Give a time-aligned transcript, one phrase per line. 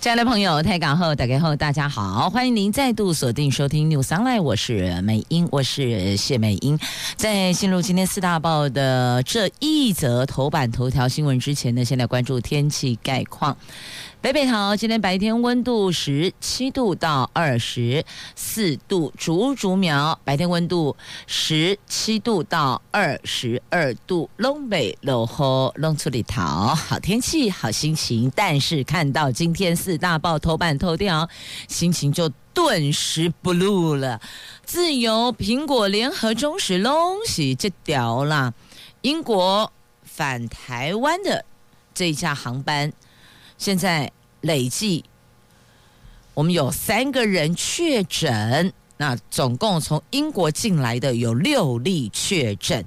[0.00, 6.78] 亲爱的朋友，台港后打开后，大家好，欢迎您再度锁定收听 New Sunlight 我是美英，我是谢美英。
[7.16, 13.56] 在进入今天四大报的这一则头版头条新闻之前呢，先来关注天气概况。
[14.20, 18.04] 北北桃今天白天温度十七度到二十
[18.34, 20.96] 四度，竹竹苗白天温度
[21.28, 28.30] 十七度到二十二度，东北落后弄出里桃，好天气好心情。
[28.34, 31.28] 但是看到今天四大报头版头条，
[31.68, 34.20] 心情就顿时 blue 了。
[34.64, 38.52] 自由、苹果、联合、中时拢是这条啦。
[39.02, 41.44] 英国返台湾的
[41.94, 42.92] 这一架航班。
[43.56, 45.04] 现在累计，
[46.34, 52.84] 我们有三个人确诊，那总共从英国进来的有六例确诊。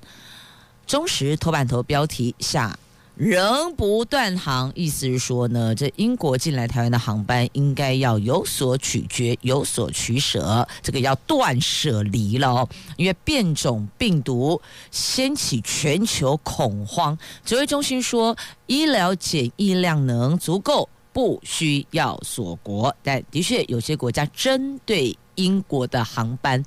[0.85, 2.77] 中时头版头标题下。
[3.17, 12.67] 仍不断航，意思是说呢，这英国进来台湾的航班应该要有所取决，有所取舍，这个要断舍离了哦。
[12.95, 17.15] 因为变种病毒掀起全球恐慌，
[17.45, 22.95] 指挥中心说医疗检疫量能足够，不需要锁国。
[23.03, 26.63] 但的确有些国家针对英国的航班，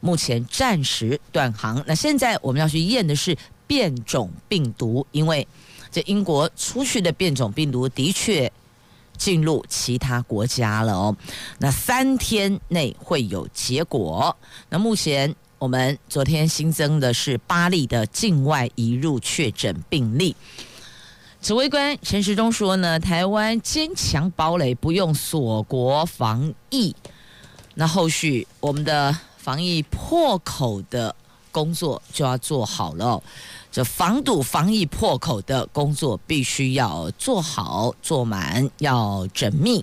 [0.00, 1.82] 目前暂时断航。
[1.86, 3.36] 那现在我们要去验的是
[3.66, 5.46] 变种病毒，因为。
[5.92, 8.48] 这英国出去的变种病毒的确
[9.18, 11.16] 进入其他国家了哦，
[11.58, 14.36] 那三天内会有结果。
[14.68, 20.36] 那目前我们昨天新增的是八例的境外移入确诊病例。
[21.42, 26.94] 指挥官陈时中说呢，台湾坚强堡垒，不用锁国防疫。
[27.74, 31.16] 那后续我们的防疫破口的
[31.50, 33.22] 工作就要做好了哦。
[33.72, 39.82] 这防堵防疫破口的工作必须要做好做满，要缜密。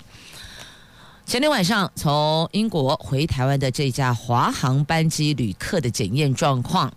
[1.25, 6.94] 前天晚上从英国回台湾的这架华航班机旅客的检验状况，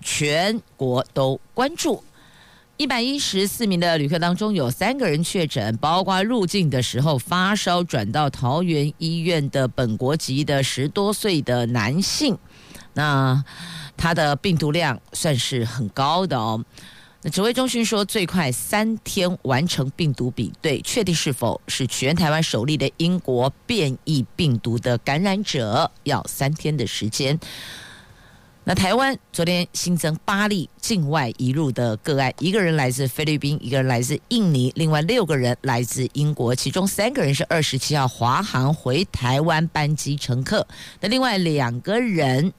[0.00, 2.04] 全国都关注。
[2.76, 12.36] 一百一十四名的旅客当中，有三个人确诊，包括入境的时候发烧转到桃园医院的本国籍的十多岁的男性。
[12.94, 13.44] 那
[13.96, 16.64] 他的病毒量算是很高的哦。
[17.22, 27.38] 那指挥中心说，最快三天完成病毒比对，确定是否是全台湾首例的英国变异病毒的感染者，要三天的时间。
[28.64, 40.66] 那台湾昨天新增八例境外移入的个案，一个人来自菲律宾，一个人来自印尼，另外六个人来自英国，其中三个人是二十七号华航回台湾班机乘客，
[41.00, 42.52] 那另外两个人。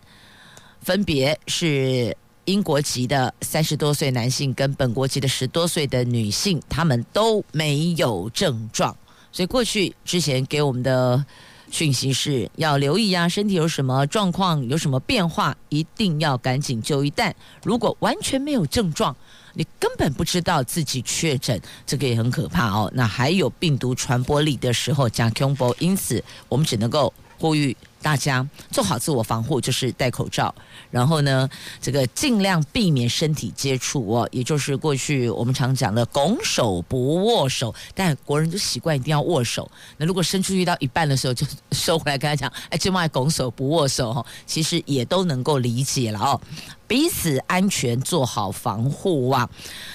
[0.81, 8.95] 分别是英国籍的三十多岁男性跟本国籍的十多岁的女性，他们都没有症状，
[9.31, 11.25] 所以过去之前给我们的
[11.75, 17.11] 讯息是要留意啊，身体有什么状况，有什么变化，一定要赶紧就医。
[17.13, 19.13] 但如果完全没有症状，
[19.53, 22.89] 你根本不知道自己确诊，这个也很可怕哦。
[22.95, 27.75] 那还有病毒传播力的时候，讲恐怖，因此我们只能够呼吁。
[28.01, 30.53] 大家做好自我防护，就是戴口罩，
[30.91, 31.50] 然后呢，
[31.81, 39.69] 这个尽量避免身体接触哦，也就是过去我们常讲的拱手不握手，但国人都习惯一定要握手。
[39.97, 46.39] 那如果伸出去到一半的时候就收回来，跟他讲，哎，这么拱手不握手，其实也都能够理解了哦，
[46.88, 49.50] 彼此安全做好防护啊。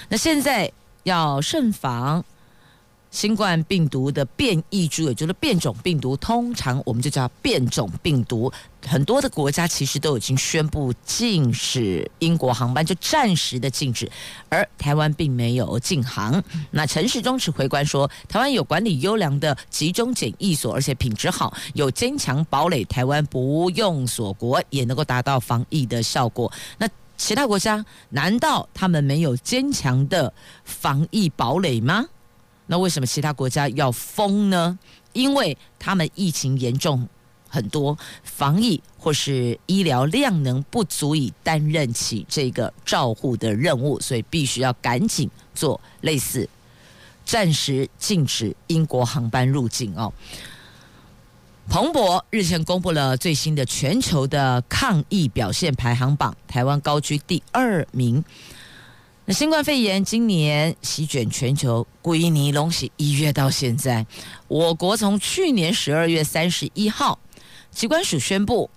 [0.09, 0.69] 那现在
[1.03, 2.23] 要慎防。
[3.11, 8.51] 新冠病毒的变异株，也就是变种病毒，通常我们就叫变种病毒。
[8.87, 14.09] 很多的国家其实都已经宣布禁止英国航班，就暂时的禁止，
[14.47, 16.41] 而台湾并没有禁航。
[16.71, 26.51] 那陈时中指挥官说，台湾有管理优良的集中检疫所，而且品质好，有坚强堡垒，台湾不用锁国也能够达到防疫的效果。
[26.77, 26.87] 那
[27.17, 32.05] 其他国家难道他们没有坚强的防疫堡垒吗？
[32.71, 34.79] 那为什么其他国家要封呢？
[35.11, 37.05] 因为他们疫情严重
[37.49, 46.47] 很多，防疫或是医疗量能不足以担任起这个照护的任务，所以必须要赶紧做类似
[47.25, 50.13] 暂时禁止英国航班入境哦。
[51.67, 58.23] 彭博日前公布了最新的全球的抗疫表现排行榜，台湾高居第二名。
[59.31, 64.05] 新冠肺炎今年席卷全球，归尼龙喜一月到现在，
[64.49, 67.17] 我国从去年十二月三十一号，
[67.71, 68.69] 机关署宣布。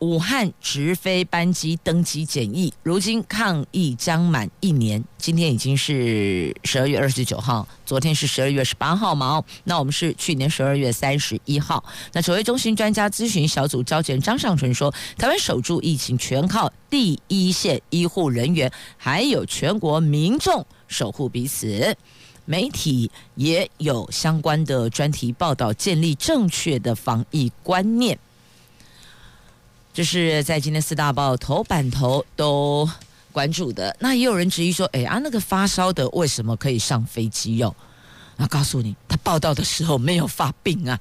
[0.00, 5.02] 武汉直飞班机登机检疫，如今抗疫将满一年。
[5.18, 9.44] 今天已经是十二月二十九号，昨天是十二月十八号嘛？
[9.64, 11.84] 那我们是去年十二月三十一号。
[12.14, 21.94] 那指挥中心专家咨询小组召集人张尚淳说：“台湾守住疫情，全靠第一线医护人员，还有全国民众守护彼此。
[22.46, 28.18] 媒体也有相关的专题报道，建立正确的防疫观念。”
[30.00, 32.88] 就是在今天四大报头版头都
[33.32, 37.76] 关注的，那也有人质疑说：“哎啊，那个发烧的为什么可以上飞机哟？”
[38.38, 40.98] 那告诉你，他报道的时候没有发病啊，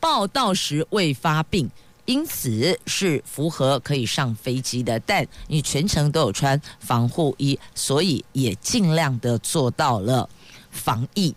[0.00, 1.70] 报道时未发病，
[2.06, 4.98] 因此是符合可以上飞机的。
[4.98, 10.28] 但你全程都有穿防护衣，所以也尽量的做到了
[10.72, 11.32] 防疫。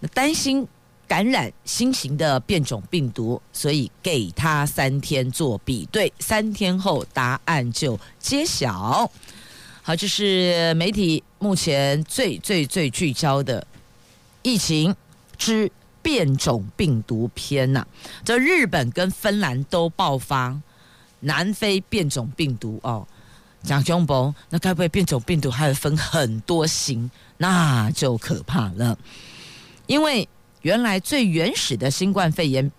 [0.00, 0.66] 那担心。
[1.12, 9.06] 感染新型的变种病毒，所以给他三天做比对，三天后答案就揭晓。
[9.82, 13.62] 好，这是媒体目前最最最聚焦的
[14.40, 14.96] 疫情
[15.36, 15.70] 之
[16.00, 17.86] 变种病毒篇呐、啊。
[18.24, 20.58] 这日本跟芬兰都爆发
[21.20, 23.06] 南非变种病毒哦，
[23.62, 28.96] 蒋雄博，那该不会变种病毒还会分很多型，那就可怕了，
[29.86, 30.26] 因为。
[30.62, 32.70] 原来最原始的新冠肺炎，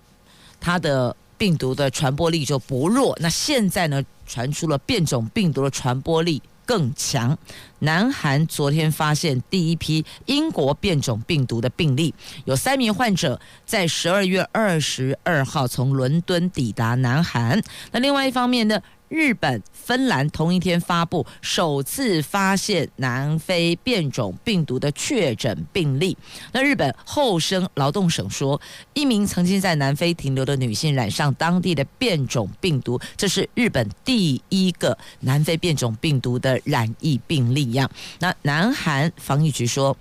[0.60, 3.18] 它的病毒的传播力就不弱。
[3.22, 7.38] 那现在呢，传出了变种病毒的传播力更强。
[7.80, 12.14] 南韩昨天发现第一批英国变种病毒的病例，
[12.46, 17.62] 有三名患者在十二月二十二号从伦敦抵达南韩。
[17.92, 18.82] 那另外一方面呢，
[19.14, 26.18] 日本、芬兰同一天发布首次发现南非变种病毒的确诊病例。
[26.52, 28.60] 那日本厚生劳动省说，
[28.96, 37.88] 一名曾经在南非停留的女性染上当地的变种病毒，这是日本第一个南非变种病毒的染疫病例呀。
[38.18, 39.96] 那南韩防疫局说，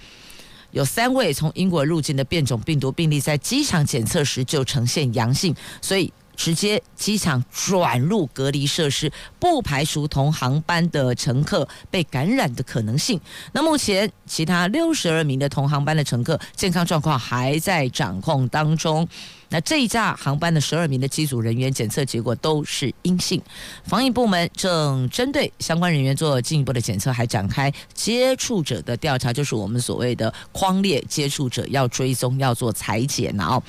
[0.70, 6.10] 有三位从英国入境的变种病毒病例在机场检测时就呈现阳性，所以。
[6.42, 13.20] 直接机场转入隔离设施，不排除同航班的乘客被感染的可能性。
[13.52, 19.08] 那目前其他六十二名的同航班的乘客健康状况还在掌控当中。
[19.52, 23.40] 那这一架航班的十二名的机组人员检测结果都是阴性，
[23.84, 33.62] 防疫部门正针对相关人员做进一步的检测，还展开接触者的调查，就是我们所谓的框列接触者要追踪，要做裁剪哦。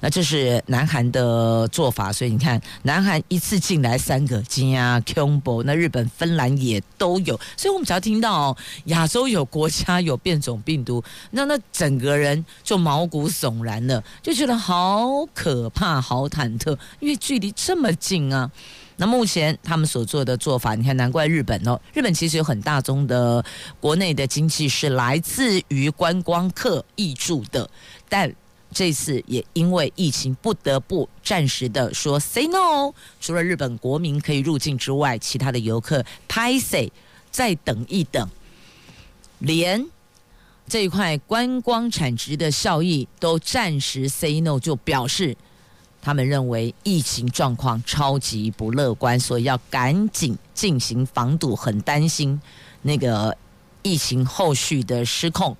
[0.00, 8.56] 那这是南韩的做法，所以你看，南韩一次进来三个金啊 combo，那日本、芬兰也都有，所以我们只要听到
[8.86, 11.00] 亚洲有国家有变种病毒，
[11.30, 15.27] 那那整个人就毛骨悚然了，就觉得好。
[15.34, 18.50] 可怕，好忐忑，因为距离这么近啊。
[18.96, 21.80] 那目前他们所做的做法，你看，难怪日本哦。
[21.94, 23.44] 日本其实有很大宗的
[23.78, 27.70] 国内的经济是来自于观光客挹注的，
[28.08, 28.34] 但
[28.72, 32.92] 这次也因为疫情，不得不暂时的说 say no。
[33.20, 36.90] 除了日本国民可以入境之外，其他的游客拍 say
[37.30, 38.28] 再等一等，
[39.38, 39.86] 连。
[40.68, 45.36] 这一块观光产值的效益都暂时 say no，就表示
[46.02, 52.40] 他们认为疫情状况超级不乐观，所以要赶紧进行防堵，很担心
[52.82, 53.36] 那个
[53.82, 55.56] 疫情后续的失控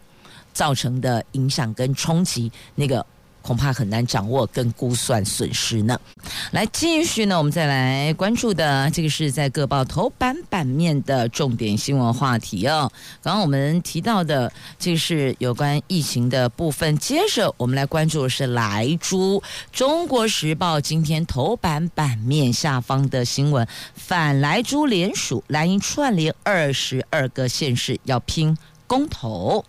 [0.52, 3.04] 造成的影响跟冲击那个。
[3.42, 5.98] 恐怕很难掌握跟估算损失呢。
[6.50, 12.90] 来继续呢，我们再来关注的这个是在各报头版版面的重点新闻话题哦。
[13.22, 19.42] 刚刚我们提到的这个是有关疫情的部分，接着我们来关注的是莱猪。
[19.72, 29.64] 中国时报今天头版版面下方的新闻，反莱猪联署，蓝营串联二十二个县市要拼公投。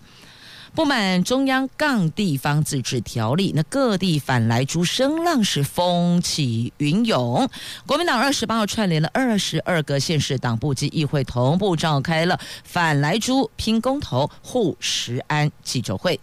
[0.80, 7.50] 不满中央杠地方自治条例，那各地反来猪声浪是风起云涌。
[7.86, 16.18] 国民党二十八号串联了二十二个县市党部及议会，同步召开了反来猪拼公投护食安记者会。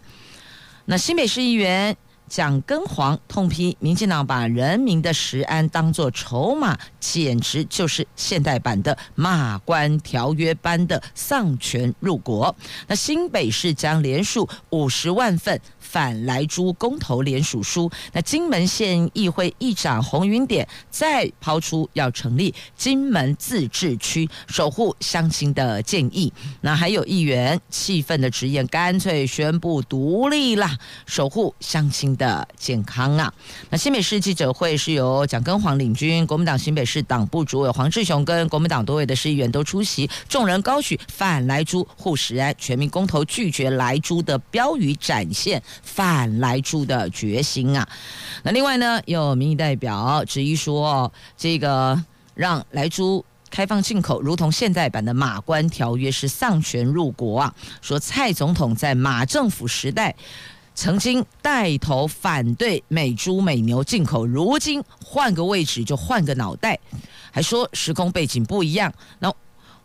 [0.87, 1.95] 那新北市议员。
[2.29, 12.55] 蒋根煌痛批民进党把人民的食安当作筹码，简直就是现代版的马关条约般的丧权辱国。
[12.89, 17.91] 那新北市将连署五十万份反莱猪公投联署书。
[18.13, 26.33] 那金门县议会议长洪云典再抛出要成立金门自治区，守护乡亲的建议。
[26.61, 30.77] 那还有议员气愤的直言，干脆宣布独立啦，
[31.07, 33.33] 守护乡亲的健康啊！
[33.71, 47.89] 那新北市记者会是由蒋根煌领军，国民党新北市党部主委黄志雄跟国民党多位的市议员都出席，众人高举反莱猪护食安、全民公投拒绝莱猪的标语，展现反莱猪的决心啊！
[48.43, 52.03] 那另外呢，有民意代表质疑说，这个
[52.35, 53.25] 让莱猪。
[53.49, 57.55] 开放进口，如同现代版的马关条约是丧权入国啊！
[57.81, 60.15] 说蔡总统在马政府时代
[60.75, 66.79] 曾经带头反对美猪美牛进口，如今换个位置就换个脑袋，
[67.31, 68.93] 还说时空背景不一样。
[69.21, 69.33] 那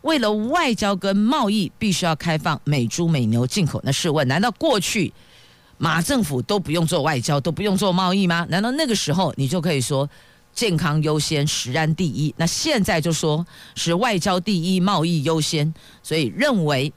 [0.02, 3.80] 为了外交跟贸易，必须要开放美猪美牛进口。
[3.84, 5.10] 那试问，难道过去
[5.82, 8.46] 马政府都不用做外交，都不用做贸易吗？
[8.48, 10.08] 难道那个时候你就可以说？
[10.54, 12.32] 健康优先，食安第一。
[12.36, 15.74] 那现在就说是外交第一，贸易优先，
[16.04, 16.92] 所以认为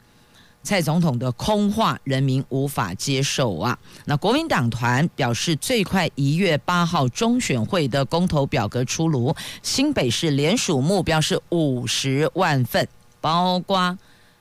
[0.62, 3.76] 蔡总统的空话，人民无法接受啊。
[4.04, 12.86] 那国民党团表示，最快一月八号中选会的公投表格出炉，新北市联署目标是五十万份，
[13.20, 13.98] 包括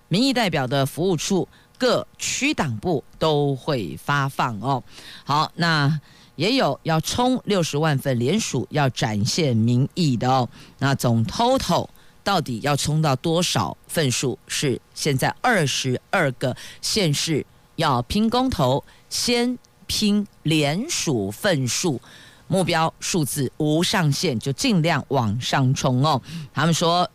[0.09, 1.47] 民意代表的服务处、
[1.77, 4.83] 各区党部都会发放哦。
[5.23, 5.99] 好，那。
[6.37, 10.49] 也有要冲六十万份联署，要展现民意的哦。
[10.79, 11.87] 那总 total
[12.25, 14.37] 到底要冲到多少份数？
[14.45, 17.45] 是现在二十二个县市
[17.77, 22.01] 要拼公投，先拼联署份数，
[22.49, 26.21] 目标数字无上限，就尽量往上冲哦。
[26.53, 27.09] 他们说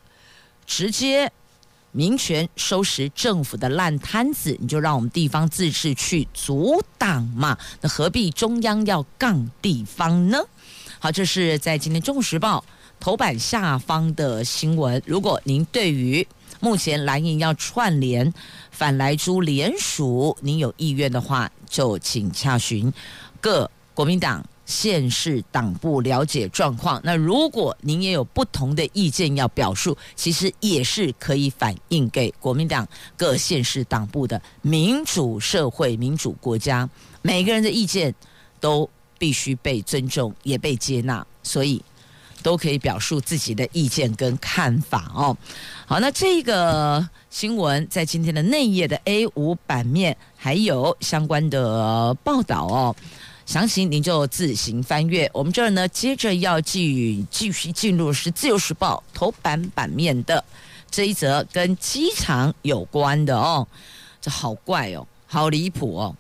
[0.65, 1.31] 直接。
[1.93, 7.59] 民权收拾政府的烂摊子，你就让我们地方自治去阻挡嘛？
[7.81, 10.39] 那何必中央要杠地方呢？
[10.99, 12.65] 好，这是在今天《中国时报》
[13.01, 15.03] 头版下方的新闻。
[15.05, 16.27] 如果您对于
[16.61, 18.33] 目前蓝营要串联
[18.71, 22.93] 反莱猪联署，您有意愿的话，就请洽询
[23.41, 24.45] 各国民党。
[24.71, 32.87] 县市党部了解状况，那如果您也有不同的意见要表述，其实也是可以反映给国民党
[33.17, 36.89] 各县市党部的民主社会、民主国家，
[37.21, 38.15] 每个人的意见
[38.61, 41.83] 都必须被尊重，也被接纳，所以
[42.41, 45.37] 都可以表述自己的意见跟看法哦。
[45.85, 52.97] 好，那这个新闻在今天的内页的 A 五版面还有相关的报道哦。
[53.51, 55.29] 详情您就自行翻阅。
[55.35, 60.45] 我们这儿呢，接着要继继续进入是《自由时报》头版版面的
[60.89, 63.67] 这一则跟机场有关的哦。
[64.21, 66.15] 这好怪哦，好离谱哦。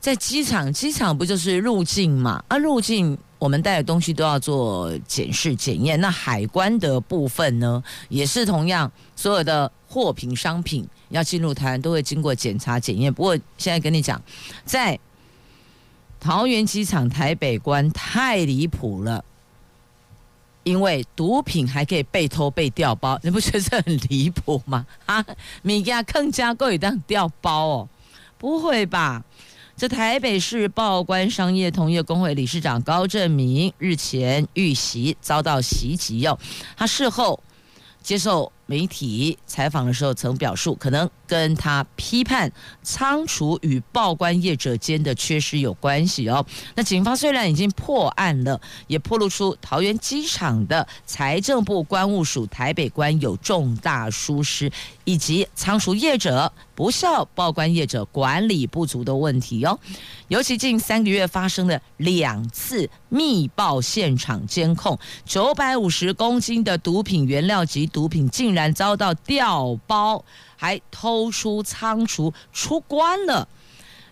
[0.00, 2.42] 在机场，机场不就是入境嘛？
[2.48, 6.00] 啊，入境我们带的东西都要做检视检验。
[6.00, 13.12] 那海关的部分呢，也是同样，所有的货品商品要进入台湾都会经过检查检验。
[13.12, 14.18] 不过现在跟你讲，
[14.64, 14.98] 在
[16.20, 19.24] 桃园机场台北关太离谱了，
[20.62, 24.86] 因为毒品还可以被偷被调包，你不觉得很离谱吗？
[25.06, 25.24] 啊，
[25.62, 27.88] 米家更加够以当调包哦？
[28.36, 29.24] 不会吧？
[29.76, 36.38] 这台北市报关商业同业公会理事长高正明日前遇袭遭到袭击哟，
[36.76, 37.42] 他事后
[38.02, 41.08] 接受媒体采访的时候曾表述，可能。
[41.30, 42.50] 跟他批判
[42.82, 46.44] 仓储与报关业者间的缺失有关系哦。
[46.74, 54.68] 那警方虽然已经破案了，也破露出桃园机场的财政部关务署台北关有重大疏失，
[55.04, 59.78] 以及仓储业者不效报关业者管理不足的问题哦。
[60.26, 70.24] 尤其近三个月发生的两次密报现场监控，九百五十公斤的毒品原料及毒品竟然遭到调包。
[70.60, 73.48] 还偷出仓储出关了，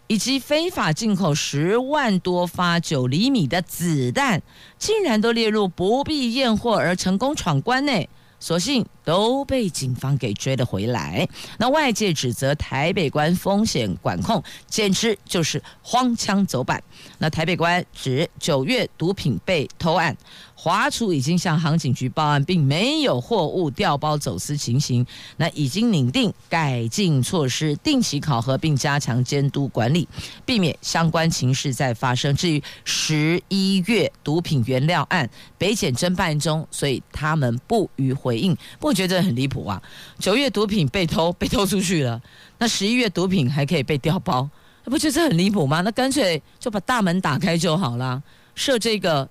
[0.06, 4.40] 以及非法进口十万多发九厘米的子弹，
[4.78, 8.08] 竟然都列入不必验货而成功闯关内，
[8.40, 11.26] 所幸都被警方给追了回来。
[11.56, 16.82] 那外界指责台北关风险管控简直就是荒腔走板。
[17.16, 20.14] 那台北关指九月毒品被偷案。
[20.60, 25.06] 华储已经向航警局报案，并没有货物调包走私情形。
[25.36, 30.06] 那已经拟定改进措施，定期考核并加强监督管理，
[30.44, 32.34] 避免相关情势再发生。
[32.34, 38.54] 至于十一月毒品原料案，北检侦办中，所以他们不予回应。
[38.80, 39.80] 不觉得很离谱啊？
[40.18, 42.20] 九月毒品被偷，被偷出去了，
[42.58, 44.48] 那十一月毒品还可以被调包，
[44.84, 45.82] 不觉得很离谱吗？
[45.82, 48.20] 那干脆就把大门打开就好了，
[48.56, 49.28] 设这个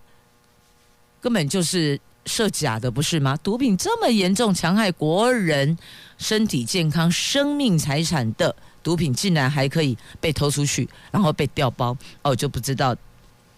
[1.19, 3.37] 根本就是设假的，不是吗？
[3.43, 5.77] 毒品这么严重，戕害国人
[6.17, 12.95] 身体健康、生命财产的毒品，竟然还可以被偷出去，然后被调包，哦，就不知道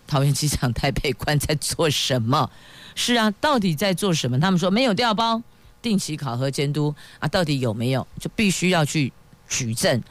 [0.08, 2.50] 桃园机场台北关在做什么。
[2.96, 4.40] 是啊，到底在做什么？
[4.40, 5.42] 他们说没有调包，
[5.82, 8.06] 定期考核监督啊，到底有没有？
[8.20, 9.12] 就必须要去
[9.48, 10.02] 举证。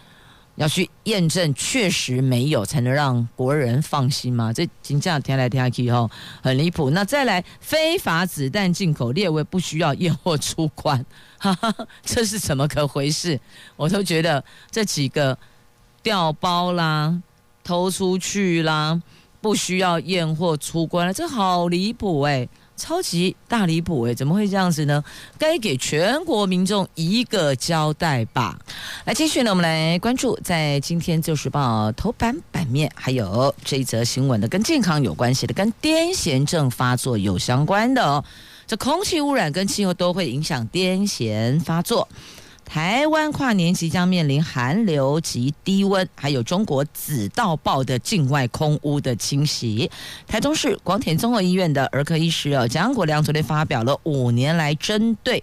[0.56, 4.52] 要去验证，确实没有，才能让国人放心吗？
[4.52, 6.10] 这金价听来听去吼，
[6.42, 6.90] 很离谱。
[6.90, 11.06] 那再来，非法子弹进口列为不需要验货出关，
[11.38, 11.72] 哈哈，
[12.02, 13.38] 这是怎么个回事？
[13.76, 15.38] 我都觉得这几个
[16.02, 17.22] 调包啦、
[17.62, 19.00] 偷出去啦、
[19.40, 22.48] 不需要验货出关了，这好离谱哎。
[22.78, 25.04] 超级大离谱诶，怎么会这样子呢？
[25.38, 28.58] 该给全国民众一个交代吧。
[29.04, 38.24] 来，继续呢，我们来关注在今天《自由时报》头版版面，还有这一则新闻的跟健康有关系的，跟癫痫症发作有相关的哦。
[38.66, 42.06] 这空气污染跟气候都会影响癫痫发作。
[42.68, 49.90] 台湾跨年即将面临寒流及低温，还有中国紫到爆的境外空污的侵袭。
[50.26, 55.42] 台中市广田综合医院的儿科医师哦，蒋国良昨天发表了五年来针对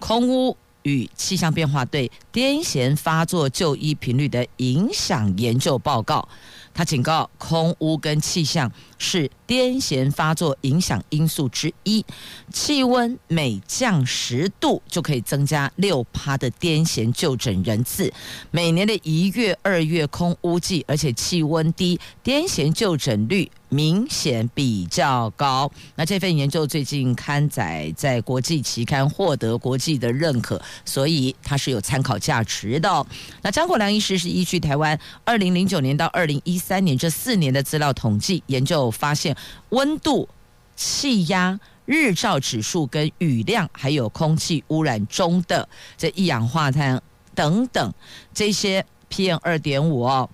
[0.00, 6.28] 空污与气象变化对癫痫发作就医频率的影响研究报告。
[6.74, 12.04] 他警告，空污跟气象是癫痫发作影响因素之一。
[12.52, 18.12] 气温每降十度，就可以增加六趴的癫痫就诊人次。
[18.50, 25.68] 每年的一月、二月空污季，而且气温低，癫痫就诊率明显比较高。
[25.96, 33.06] 那这份研究最近刊载在国际期刊，获得国际的认可，所以它是有参考价值的。
[33.42, 39.36] 那张国良医师是依据台湾二零零九年到二零一三年这四年的资料统计研究，发现
[39.70, 40.28] 温度、
[40.76, 47.02] 气压、日照指数跟雨量，还有空气污染中的这一氧化碳
[47.34, 47.92] 等等
[48.32, 50.30] 这些 PM 二点五哦，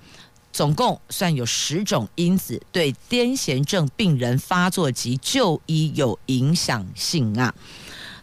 [0.52, 7.54] 总共算有十种因子对癫痫症病人发作及就医有影响性啊。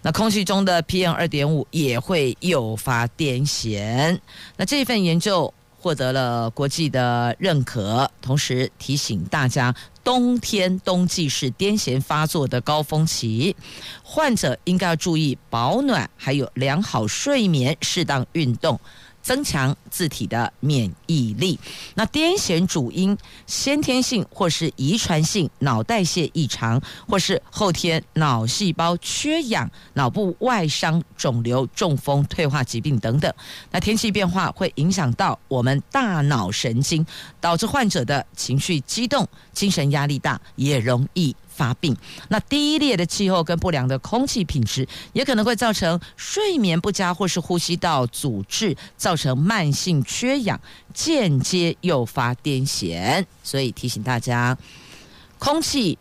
[0.01, 4.19] 那空气中的 PM 二点五也会诱发癫痫。
[4.55, 5.53] 那这份研究。
[5.79, 13.55] 获得了国际的认可，同时提醒大家，冬天冬季是癫痫发作的高峰期，
[14.03, 18.77] 患者应该要注意保暖，还有良好睡眠，适当运动。
[19.27, 21.59] 增强自体的免疫力。
[21.95, 33.29] 那癫痫主因先天性或是遗传性脑代谢异常，或是后天脑细胞缺氧、脑部外伤、肿瘤、中风、退化疾病等等。
[33.69, 37.05] 那天气变化会影响到我们大脑神经，
[37.41, 41.97] 导致患者的情绪激动、精神压力大，也容易发病。
[42.29, 50.59] 那低劣的气候跟不良的空气品质，也可能会造成睡眠不佳，或是呼吸道阻滞，造成慢性缺氧，
[50.93, 53.25] 间接诱发癫痫。
[53.43, 54.55] 所以提醒大家，
[55.39, 55.97] 空气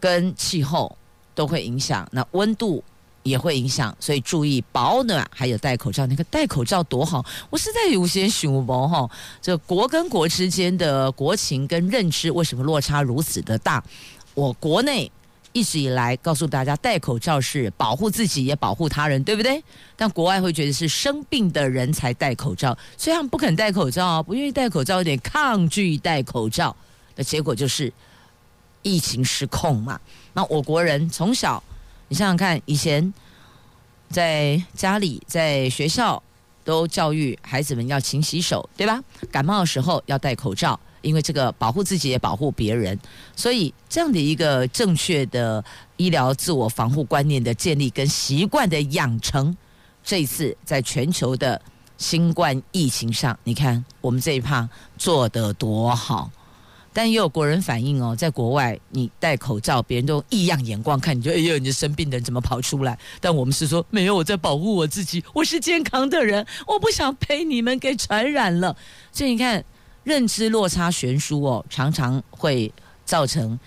[0.00, 0.98] 跟气候
[1.34, 2.82] 都会影响，那温度
[3.22, 6.06] 也会影响，所以注意保暖，还有戴口罩。
[6.06, 9.08] 那个戴口罩多好，我实在有些想不哈，
[9.42, 13.82] 这国跟国之间的国情跟认知为什么落差如此的大？
[14.36, 15.10] 我国内
[15.54, 19.64] 一直以来告诉大家，戴口罩是保护自己也保护他人，对不对？
[19.96, 26.76] 但国外会觉得是生病的人才戴口罩，所以他们不肯戴口罩，不愿意戴口罩，有点抗拒戴口罩。
[27.14, 27.90] 那结果就是
[28.82, 29.98] 疫情失控嘛。
[30.34, 31.62] 那我国人从小，
[32.08, 33.14] 你想想看，以前
[34.10, 36.22] 在家里、在学校
[36.62, 39.02] 都教育孩子们要勤洗手，对吧？
[39.32, 40.78] 感冒的时候要戴口罩。
[41.06, 42.98] 因为这个保护自己也保护别人，
[43.36, 45.64] 所以这样的一个正确的
[45.96, 49.56] 医疗自我防护观念的建立跟习惯的养成，
[50.02, 51.62] 这一次在全球的
[51.96, 56.28] 新冠疫情上，你看我们这一趴做得多好。
[56.92, 62.98] 但也有国人反映哦，在国外你戴口罩，别人都异样眼光看你，就 哎呦，你生病的人怎么跑出来？
[63.20, 68.76] 但我们是说没有，我在保护我自己，我是健康的人，我不想被你们给传染了。
[69.12, 69.64] 所以你看。
[70.06, 72.72] 认知落差悬殊哦，常常会
[73.04, 73.58] 造成，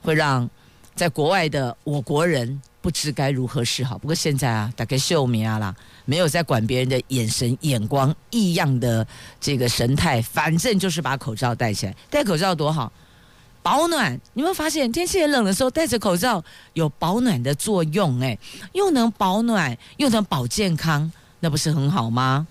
[0.00, 0.48] 会让
[0.94, 3.98] 在国外的我国人不知该如何是好。
[3.98, 5.74] 不过现在啊，大概秀明啊啦，
[6.04, 9.04] 没有在管别人的眼神、眼光、异样的
[9.40, 11.96] 这个神态，反正就是把口罩戴起来。
[12.08, 12.92] 戴口罩多好，
[13.60, 14.12] 保暖。
[14.34, 18.20] 你有没有发现，天气很冷的时候戴着口罩有保暖的作用？
[18.20, 18.38] 哎，
[18.74, 22.46] 又能保暖，又能保健康，那不是很好吗？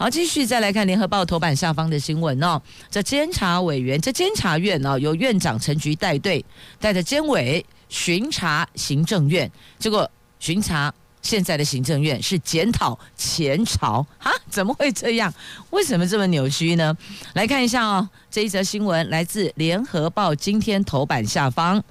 [0.00, 2.58] 好，继续再来看联合报头版下方的新闻哦。
[2.90, 6.42] 这监察委员，这监察院哦，由院长陈菊带队，
[6.78, 10.90] 带着监委巡查行政院，结果巡查。
[11.20, 14.32] 现在的行政院是检讨前朝哈？
[14.48, 15.30] 怎么会这样？
[15.68, 16.96] 为什么这么扭曲呢？
[17.34, 21.84] 来看一下哦，这一则新闻来自联合报今天头版下方。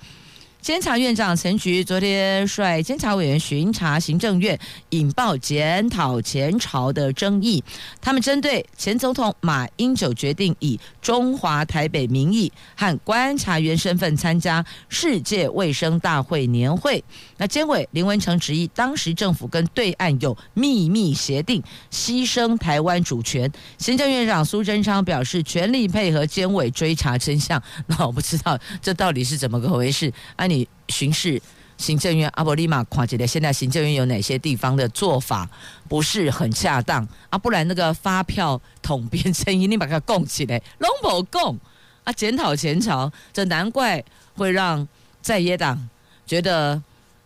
[0.61, 7.63] 监察院长陈菊昨天率监察委员巡查行政院，引爆检讨前朝的争议。
[8.01, 17.01] 他们针对前总统马英九决定以中华台北名义和观察员身份参加世界卫生大会年会。
[17.37, 23.49] 那监委林文成质疑，当时政府跟对岸有秘密协定，牺牲台湾主权。
[23.77, 27.61] 行政院长苏贞昌表示，全力配合监委追查真相。
[27.87, 30.11] 那我不知道这到底是怎么个回事？
[30.35, 31.41] 啊你巡视
[31.77, 35.49] 行政院阿伯利马跨界的，现在行政院有哪些地方的做法
[35.87, 37.37] 不是很恰当啊？
[37.37, 41.57] 不然那个发票统编争议，你把它供起来，拢无供
[42.03, 42.11] 啊？
[42.11, 44.03] 检讨前朝，这难怪
[44.35, 44.85] 会让
[45.21, 45.89] 在野党
[46.25, 46.81] 觉得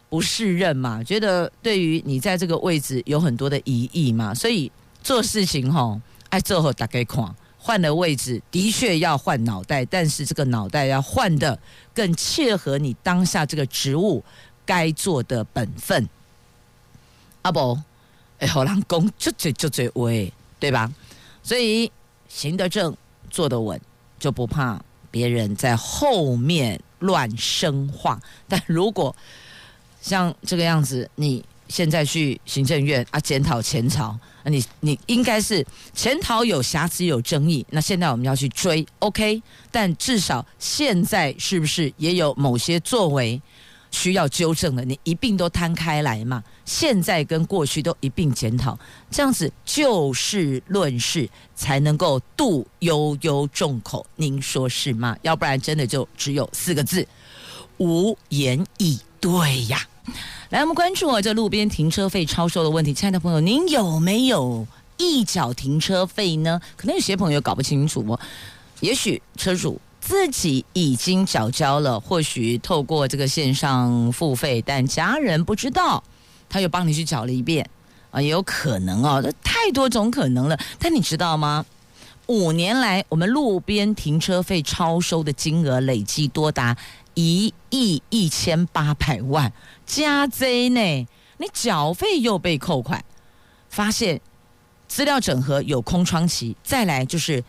[0.10, 7.24] 不适任嘛，觉得对于你在这个位置有很多的疑义嘛，所以做事情吼爱做好大概看。
[7.65, 11.58] 换了位置，的确要换脑袋，但是这个脑袋要换的
[11.93, 14.21] 更切合你当下这个职务
[14.65, 16.10] 该做的本分。
[17.43, 17.82] 阿伯，
[18.39, 20.91] 哎，好难讲，就这就这位，对吧？
[21.41, 21.89] 所以
[22.28, 22.93] 行得正，
[23.30, 23.80] 坐得稳，
[24.19, 28.19] 就不怕别人在后面乱生话。
[28.49, 29.15] 但如果
[30.02, 34.16] 像这个样子，你现在去行政院啊，检讨前朝。
[34.44, 39.42] 那你你应该是前朝有瑕疵有争议，那现在我们要去追，OK？
[39.72, 43.42] 但至少现在是不是也有某些作为
[43.90, 44.86] 需要纠正的？
[44.86, 46.44] 你一并都摊开来嘛？
[46.64, 48.78] 现在跟过去都一并检讨，
[49.10, 54.06] 这样子就事论事，才能够度悠悠众口。
[54.16, 55.18] 您说是吗？
[55.24, 57.08] 要不然真的就只有四个字：
[57.78, 59.88] 无言以对呀。
[60.50, 62.94] 来，我们关注啊，这路边停车费超收的问题。
[62.94, 64.68] 亲爱的朋友，您有没有
[65.00, 66.60] 预缴停车费呢？
[66.76, 68.20] 可能有些朋友搞不清楚。
[68.82, 76.04] 也许车主自己已经缴交了，或许透过这个线上付费，但家人不知道，
[76.50, 77.70] 他又帮你去缴了一遍
[78.12, 79.22] 啊，也有可能哦。
[79.24, 80.60] 这太多种可能了。
[80.78, 81.66] 但你知道吗？
[82.28, 86.76] 五年来，我们路边停车费超收的金额累计多达
[87.13, 89.52] 一亿一千八百万。
[89.86, 91.08] 加 Z 呢？
[91.38, 93.04] 你缴费又被扣款，
[93.69, 94.21] 发现
[94.88, 97.43] 资料整合有空窗期，再来就是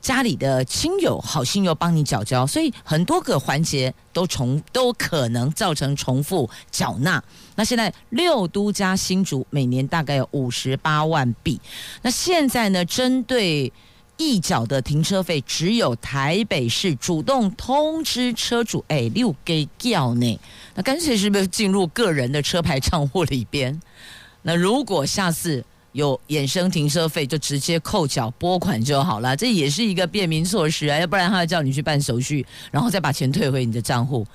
[0.00, 7.22] 家里的亲友好心又帮你缴交，所以很多个环节都重都可能造成重复缴纳。
[7.56, 11.60] 那现在六都加新竹每年大概有五十八万笔，
[12.02, 13.72] 那现在呢，针对。
[14.20, 20.38] 一缴的停车费只有台北市主动通知车主，哎，六给掉呢？
[20.74, 23.80] 那干脆是不是进入个人的车牌账户里边？
[24.42, 34.26] 那如果下次有衍生停车费，就直接扣缴拨款就好了，这也是一个便民措施啊，要不然他要叫你去办手续，然后再把钱退回你的账户。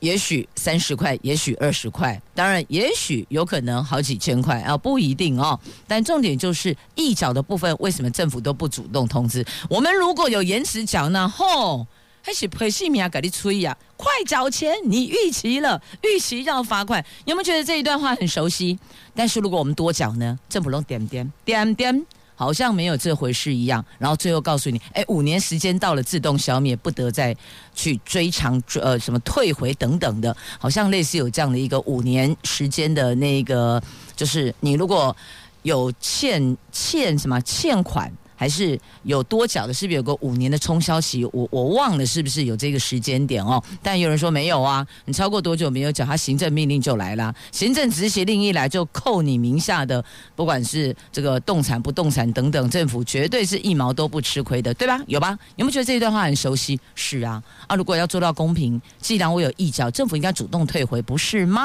[0.00, 5.58] 也许三十块，也许二十块，当然，也许有可能好几千块啊，不一定哦。
[5.88, 9.44] 但重点就是一缴的部分，为什么政府都不主动通知？
[9.70, 11.86] 我们如果有延迟缴纳，吼，
[12.22, 14.76] 还是赔性命啊，给你催呀，快缴钱！
[14.84, 17.04] 你逾期了，逾期要罚款。
[17.24, 18.78] 有没有觉得这一段话很熟悉？
[19.14, 20.38] 但是如果我们多缴呢？
[20.48, 22.06] 政府拢点点点点。
[22.36, 27.36] 好像没有这回事一样，然后最后告诉你，哎，五年时间到了，自动消灭，不得再
[27.74, 33.82] 去追偿，呃，什么退回等等的，好像类似有这样的一个五年时间的那个，
[34.14, 35.16] 就是你如果
[35.62, 38.12] 有欠欠什么欠款。
[38.36, 41.24] 还是有多缴的，是不是有个五年的冲销期？
[41.32, 43.62] 我我忘了是不是有这个时间点哦？
[43.82, 55.00] 但有人说没有啊，你超过多久没有缴，他行政命令就来了，行政执行令一来就扣你名下的，不管是这个动产不动产等等，政府绝对是一毛都不吃亏的，对吧？
[55.06, 55.38] 有吧？
[55.56, 56.78] 有没有觉得这一段话很熟悉？
[56.94, 61.62] 是啊，啊，如果要做到公平，既然我有预缴，政府应该主动退回，不是吗？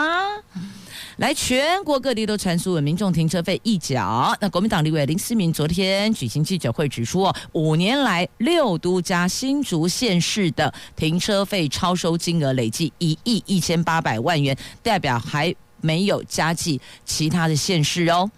[1.22, 4.36] 来，全国各地都传出民众停车费一角。
[4.42, 18.32] 那国民党立委林思明昨天举行记者会指出，哦五年来六都加新竹县市的停车费超收金额累计一亿一千八百万元，代表还没有加计其他的县市哦。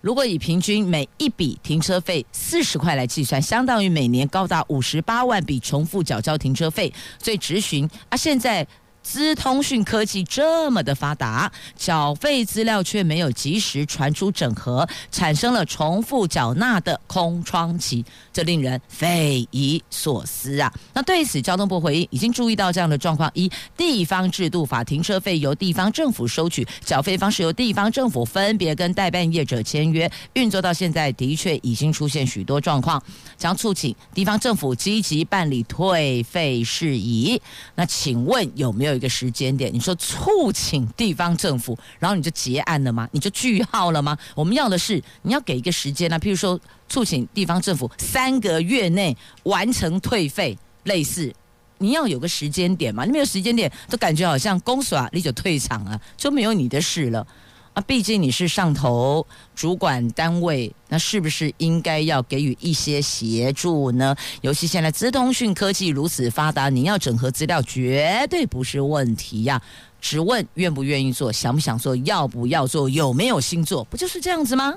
[0.00, 6.92] 如果以平均每一笔停车费四十块来计算，相当于每年高达五十八万笔重复缴交停车费。
[7.20, 8.64] 所以直询啊，现在。
[9.02, 20.72] 资通讯科技这么的发达，缴费资料却没有及时传出整合，产生了重复缴纳的空窗期，这令人匪夷所思啊！
[20.92, 33.02] 那对此，交通部回应已经注意到这样的状况：一、地方制度法停车费由地方政府收取，缴费方式由地方政府分别跟代办业者签约，运作到现在的确已经出现许多状况，
[33.38, 37.40] 将促请地方政府积极办理退费事宜。
[37.74, 38.89] 那请问有没有？
[38.90, 43.08] 有一个时间点，你说促请地方政府，然后你就结案了吗？
[43.12, 44.18] 你就句号了吗？
[44.34, 51.32] 我们要的是你要给一个时间呢、啊，譬如说促请地方政府三个月内完成退费，类似
[51.78, 53.04] 你要有个时间点嘛？
[53.04, 57.26] 你没有时间点，都感觉好像公所啊，你就退场了，就没有你的事了。
[57.74, 64.16] 啊，毕竟你是上头主管单位，那是不是应该要给予一些协助呢？
[64.40, 69.62] 尤其现在资通讯科技如此发达，你要整合资料绝对不是问题呀。
[70.00, 74.74] 只问愿不愿意做，想不想做，要不要做，有没有心做，不就是这样子吗？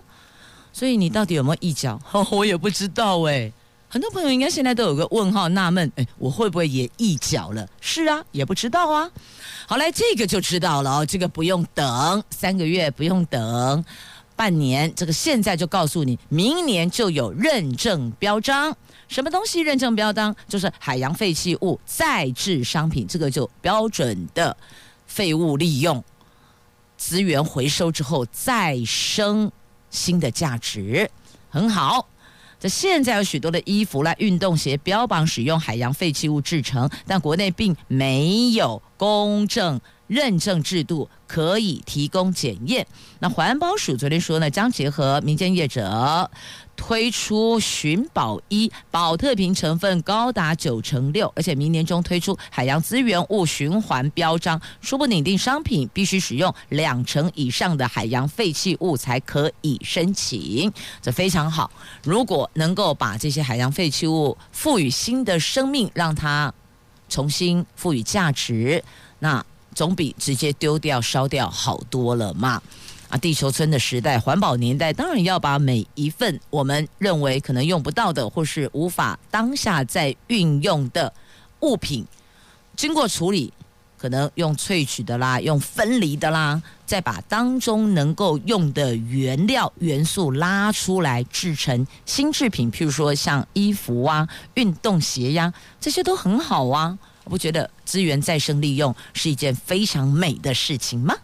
[0.72, 2.00] 所以你到底有没有一脚？
[2.30, 3.52] 我也不知道哎。
[3.94, 7.64] 很多朋友应该现在都有个问号，纳闷，哎，我会不会也一脚了？
[7.80, 9.08] 是啊，也不知道啊。
[9.68, 13.86] 好来，这个就知道了哦，这个不用等三个月，不用等
[14.36, 18.76] 半年，这个现在就告诉你，明年就有认证标章。
[19.10, 20.36] 什么东西认证标章？
[20.48, 24.58] 就是海洋废弃物再制商品，这个就标准的
[25.06, 26.04] 废物利用
[26.98, 29.52] 资源回收之后再生
[29.92, 31.08] 新的价值，
[31.52, 32.08] 很好。
[32.70, 42.86] 现在有许多的衣服啦、运动鞋标榜使用海洋废弃物制成，但国内并没有公证认证制度可以提供检验。
[43.20, 46.30] 那环保署昨天说呢，将结合民间业者。
[46.76, 61.72] 推出寻宝一，宝特瓶成分高达九成六，而且明年中推出海洋资源物循环标章，初步拟定商品必须使用两成以上的海洋废弃物才可以申请，这非常好。
[62.04, 66.54] 如果能够把这些海洋废弃物赋予新的生命，让它
[67.08, 68.84] 重新赋予价值，
[69.20, 72.62] 那总比直接丢掉烧掉好多了嘛。
[73.18, 81.14] 地球村的时代，环保年代，当然要把每一份我们认为可能用不到的，或是无法当下再运用的
[81.62, 82.06] 物品，
[82.76, 83.54] 经过处理，
[83.98, 92.72] 可能用萃取的啦，用分离的啦，再把当中能够用的原料元素拉出来，制成新制品。
[92.72, 96.98] 譬如说像衣服啊、运动鞋呀，这些都很好啊。
[97.26, 101.16] 我不觉得资源再生利用是一件非常美的事情吗？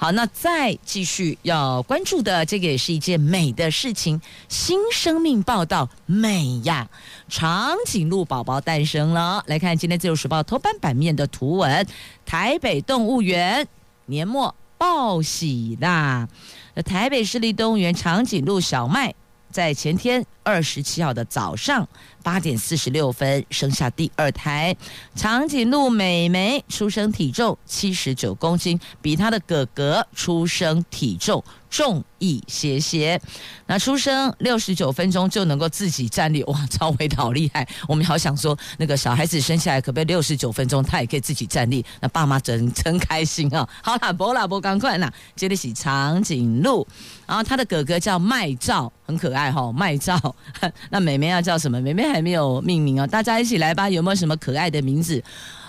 [0.00, 6.88] 好，那再继续要关注的这个也是一件美的事情，新生命报道美呀！
[7.28, 11.86] 长颈鹿宝宝诞生了，来看今天自由时报头版版面的图文，
[12.24, 13.68] 台北动物园
[14.06, 16.26] 年末报喜啦！
[16.86, 19.14] 台北市立动物园长颈鹿小麦
[19.50, 21.86] 在前天二十七号的早上。
[22.22, 24.74] 八点四十六分生下第二胎
[25.14, 33.20] 长颈鹿美眉，出生体重七十九公斤，比她的哥哥出生体重重一些些。
[33.66, 37.66] 那出生六十九分钟就能够自己站立，哇，超伟好厉害！
[37.86, 41.84] 我们好想说，那个小孩子生下来可不可以六十九分钟他也可以自己站立？
[42.00, 43.68] 那爸妈真真开心啊！
[43.82, 46.86] 好啦，不啦不赶快啦，接得起长颈鹿，
[47.26, 50.18] 然后他的哥哥叫麦照，很可爱哈、哦，麦照。
[50.90, 51.80] 那妹妹要叫什么？
[51.80, 52.09] 妹妹。
[52.10, 53.88] 还没有命名哦，大家一起来吧！
[53.88, 55.22] 有没有什么可爱的名字、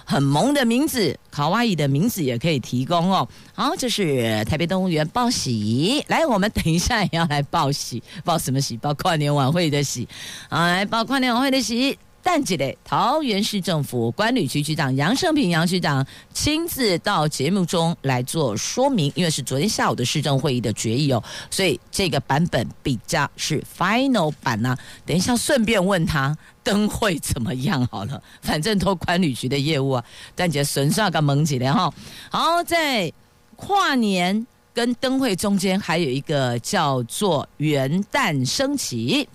[0.04, 3.27] 很萌的名字、卡哇伊的名字也可以提供哦。
[3.54, 8.75] 好，这是台北动物园报喜，来，我们等一下也要来报喜， 报什么喜？
[8.77, 10.08] 报跨年晚会的喜，
[10.49, 11.97] 好，来报跨年晚会的喜。
[12.24, 24.78] 但记得桃园市政府观旅局局长杨胜平杨局长亲自到节目中来做说明，因为是昨天下午的市政会议的决议哦，所以这个版本比较是 final 版啊。
[25.06, 30.04] 等一下顺便问他灯会怎么样好了，反正都观旅局的业务啊。
[30.36, 31.92] 但姐纯算个萌起来哈。
[32.30, 33.12] 好，在
[33.56, 39.28] 跨年跟灯会中间还有一个叫做元旦升旗。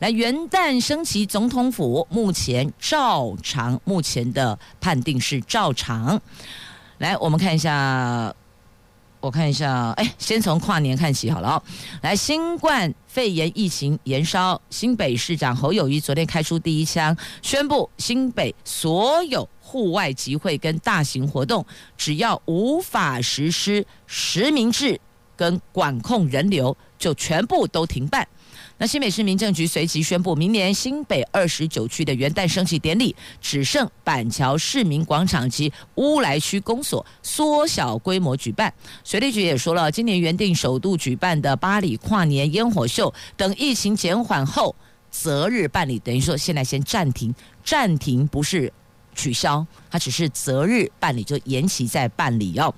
[0.00, 6.18] 来，元旦升旗，总统府目前照常，目前的判定是照常。
[6.96, 8.34] 来，我们看一下，
[9.20, 11.62] 我看一下，哎，先从跨年看起好了哦。
[12.00, 21.62] 来，新冠肺炎疫情延烧，新北市长侯友谊昨天开出第一枪，宣布新北所有户外集会跟大型活动，
[21.98, 24.98] 只要无法实施实名制
[25.36, 28.26] 跟管控人流，就全部都停办。
[28.80, 38.72] 那新北市民政局随即宣布，明年新北二十九区的元旦升旗典礼只剩板桥市民广场及乌来区公所缩小规模举办。
[39.04, 44.74] 水利局也说了，今年原定首度举办的八里跨年烟火秀，等疫情减缓后
[45.10, 48.72] 择日办理，等于说现在先暂停，暂停不是
[49.14, 52.72] 取消，他只是择日办理，就延期再办理哦。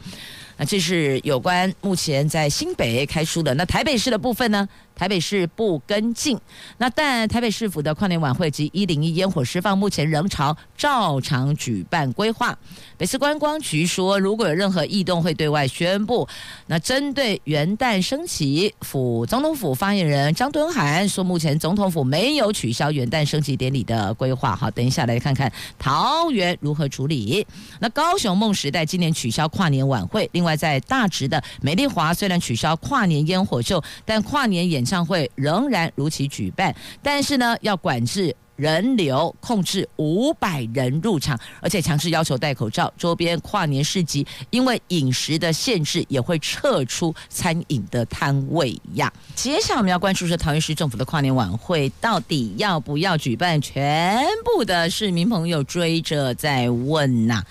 [0.56, 4.68] 那这是有关目前在新北开出的，那台北市的部分呢？
[4.94, 6.38] 台北市不跟进，
[6.76, 12.56] 那但台北市府的跨年晚会及一零一烟火释放目前仍朝照常举办规划。
[12.98, 16.28] 北市观光局说，如果有任何异动，会对外宣布。
[16.66, 24.54] 那针对元旦升旗，府总统府发言人张敦涵说，目前总统府没有取消元旦升旗典礼的规划。
[24.54, 27.44] 好，等一下来看看桃园如何处处理。
[27.80, 42.92] 那高雄梦时代今年取消跨年晚会，另外在大直的美丽华虽然取消跨年烟火秀，但跨年演唱会仍然如期举办，但是呢，要管制人流，控制五百人入场，而且强制要求戴口罩。
[42.96, 49.12] 周边跨年市集因为饮食的限制，也会撤出餐饮的摊位呀。
[49.34, 53.60] 接下来我们要关注是桃园市政府的跨年晚会到底要不要举办？
[53.60, 57.44] 全部的市民朋友追着在问呐、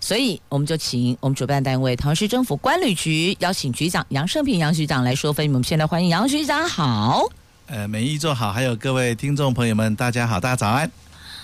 [0.00, 5.46] 所以我们就请我们主办单位桃园市政府观旅局邀请局长杨胜平杨局长来说分。
[5.48, 7.30] 我们现在欢迎杨局长好。
[7.70, 10.90] 呃，美意做好，还有各位听众朋友们，大家好，大家早安。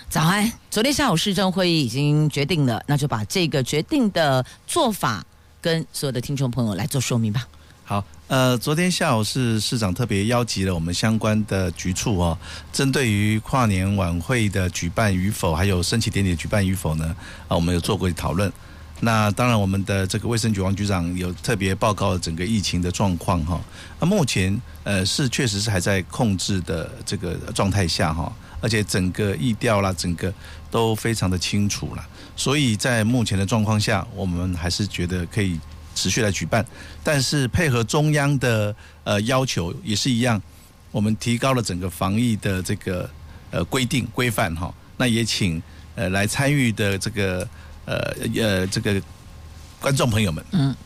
[0.09, 0.51] 早安。
[0.69, 5.25] 昨天下午市政会议已经决定了，那就把这个决定的做法
[5.61, 7.47] 跟所有的听众朋友来做说明吧。
[7.85, 12.37] 好，呃，昨天下午是市长特别邀集了我们相关的局处哦，
[12.73, 17.15] 针对于跨年晚会的举办与否，还有升旗典礼的举办与否呢，
[17.47, 18.53] 啊，我们有做过讨论。
[19.01, 23.61] 那当然，我们的这个卫生局王局长有特别报告了整个疫情的状况哈。
[24.01, 30.33] 那目前呃是确实是还在控制的这个状态下哈，而且整个疫调啦，整个
[30.71, 32.07] 都非常的清楚了。
[32.37, 35.59] 所以在目前的状况下，我们还是觉得可以。
[35.99, 36.63] 持续来举办，
[37.03, 40.39] 但是配合中央的呃要求也是一样，
[40.91, 43.09] 我们提高了整个防疫的这个
[43.51, 44.71] 呃规定规范哈。
[44.99, 45.63] 那也请
[45.95, 47.49] 呃来参与的这个
[47.87, 49.01] 呃呃这个
[49.81, 50.77] 观众朋友们，嗯，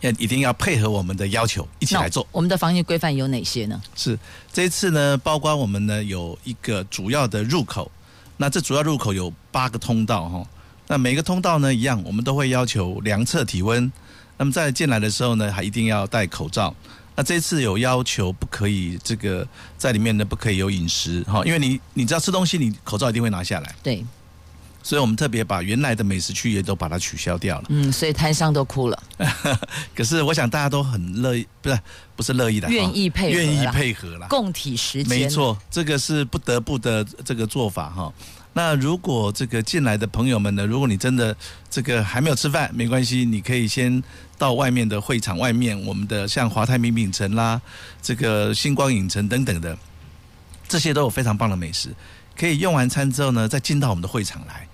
[0.00, 2.26] 要一定要配合我们的要求一起来做。
[2.30, 3.82] 我们的防疫规范有哪些呢？
[3.96, 4.16] 是
[4.52, 7.90] 这一次呢，包括我们呢有一个主要的入口，
[8.36, 10.46] 那这主要入口有八个通道哈。
[10.88, 13.90] 那每个通道呢一样，我们都会要求量测体温。
[14.38, 16.72] 那么在进来的时候呢，还一定要戴口罩。
[17.18, 23.74] 那这次有要求，不可以这个在里面呢，不可以有饮食哈，因为你你只要吃东西，你口罩一定会拿下来。
[23.82, 24.04] 对，
[24.86, 27.64] 所以我们特别把原来的美食区也都把它取消掉了。
[27.70, 29.02] 嗯，所以摊商都哭了。
[29.96, 31.80] 可是我想大家都很乐意，不是
[32.14, 35.08] 不是乐意的，愿意配合，愿意配合了，共体时间。
[35.08, 38.12] 没错，这个是不得不的这个做法哈。
[38.52, 41.36] 那如果这个进来的朋友们呢，如果你真的
[41.68, 44.00] 这个还没有吃饭，没关系，你可以先
[44.38, 47.60] 到外面的会场外面，我们的像华泰名品城啦，
[48.00, 49.76] 这个星光影城等等的，
[50.68, 51.92] 这些都有非常棒的美食，
[52.38, 54.65] 可以用完餐之后呢，再进到我们的会场来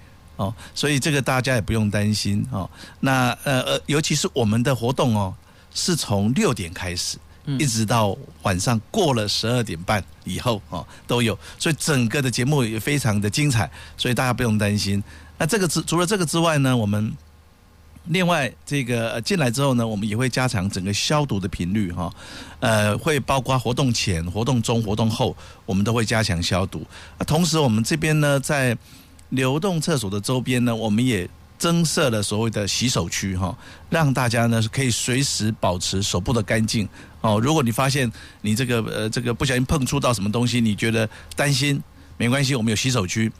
[0.42, 2.68] 哦，所以这个大家也不用担心哦。
[3.00, 5.34] 那呃呃，尤其是我们的活动哦，
[5.72, 7.18] 是从六点开始。
[7.58, 10.78] 一直到晚上过了十二点半以后啊，
[11.08, 15.02] 都有，所以整个的节目也非常的精彩，所以大家不用担心。
[15.38, 17.12] 那这个之除了这个之外呢，我们
[18.04, 22.14] 另外这个进来之后呢，我们也会加强整个消毒的频率哈，
[22.60, 26.86] 呃，会包括活动前、活动中、活动后，我们都会加强消毒。
[27.26, 28.78] 同时，我们这边呢，在
[29.32, 31.28] 流动厕所的周边呢，我们也。
[31.58, 33.56] 增设了所谓的洗手区哈，
[33.88, 36.88] 让大家呢可以随时保持手部的干净
[37.20, 37.38] 哦。
[37.40, 41.80] 如果你发现你这个呃这个不小心碰触到什么东西，你觉得担心，
[42.16, 43.30] 没关系，我们有洗手区，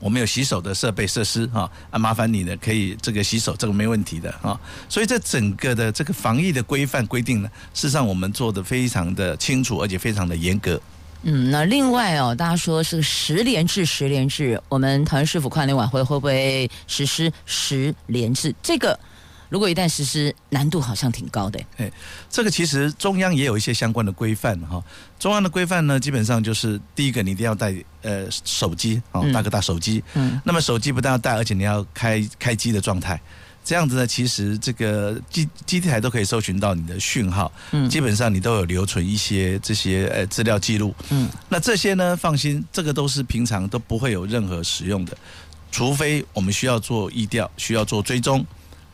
[0.00, 4.58] 我们有洗手的设备设施哈啊，麻烦你呢可以这个洗手，这个没问题的啊。
[4.88, 10.80] 所以这整个的这个防疫的规范规定呢，事实上我们做得非常的清楚，而且非常的严格。
[11.22, 18.54] 嗯，那另外哦，大家说是十连制，十连制，我们桃园市府跨年晚会会不会实施十连制？
[18.62, 18.98] 这个
[19.48, 21.60] 如果一旦实施，难度好像挺高的。
[21.76, 21.90] 哎，
[22.28, 24.82] 这个其实中央也有一些相关的规范哈。
[25.18, 30.02] 中央的规范呢，基本上就是第一个，你一定要带呃手机哦，大哥大手机。
[30.14, 30.40] 嗯。
[30.44, 33.20] 那么手机不但要带，而且你要开开机的状态。
[33.66, 45.18] 这样子呢，其实这个基基地台都可以搜寻到你的讯号，嗯，基本上你都有留存一些这些呃资料记录，嗯，那这些呢，放心，这个都是平常都不会有任何使用的，
[45.72, 48.46] 除非我们需要做意调，需要做追踪，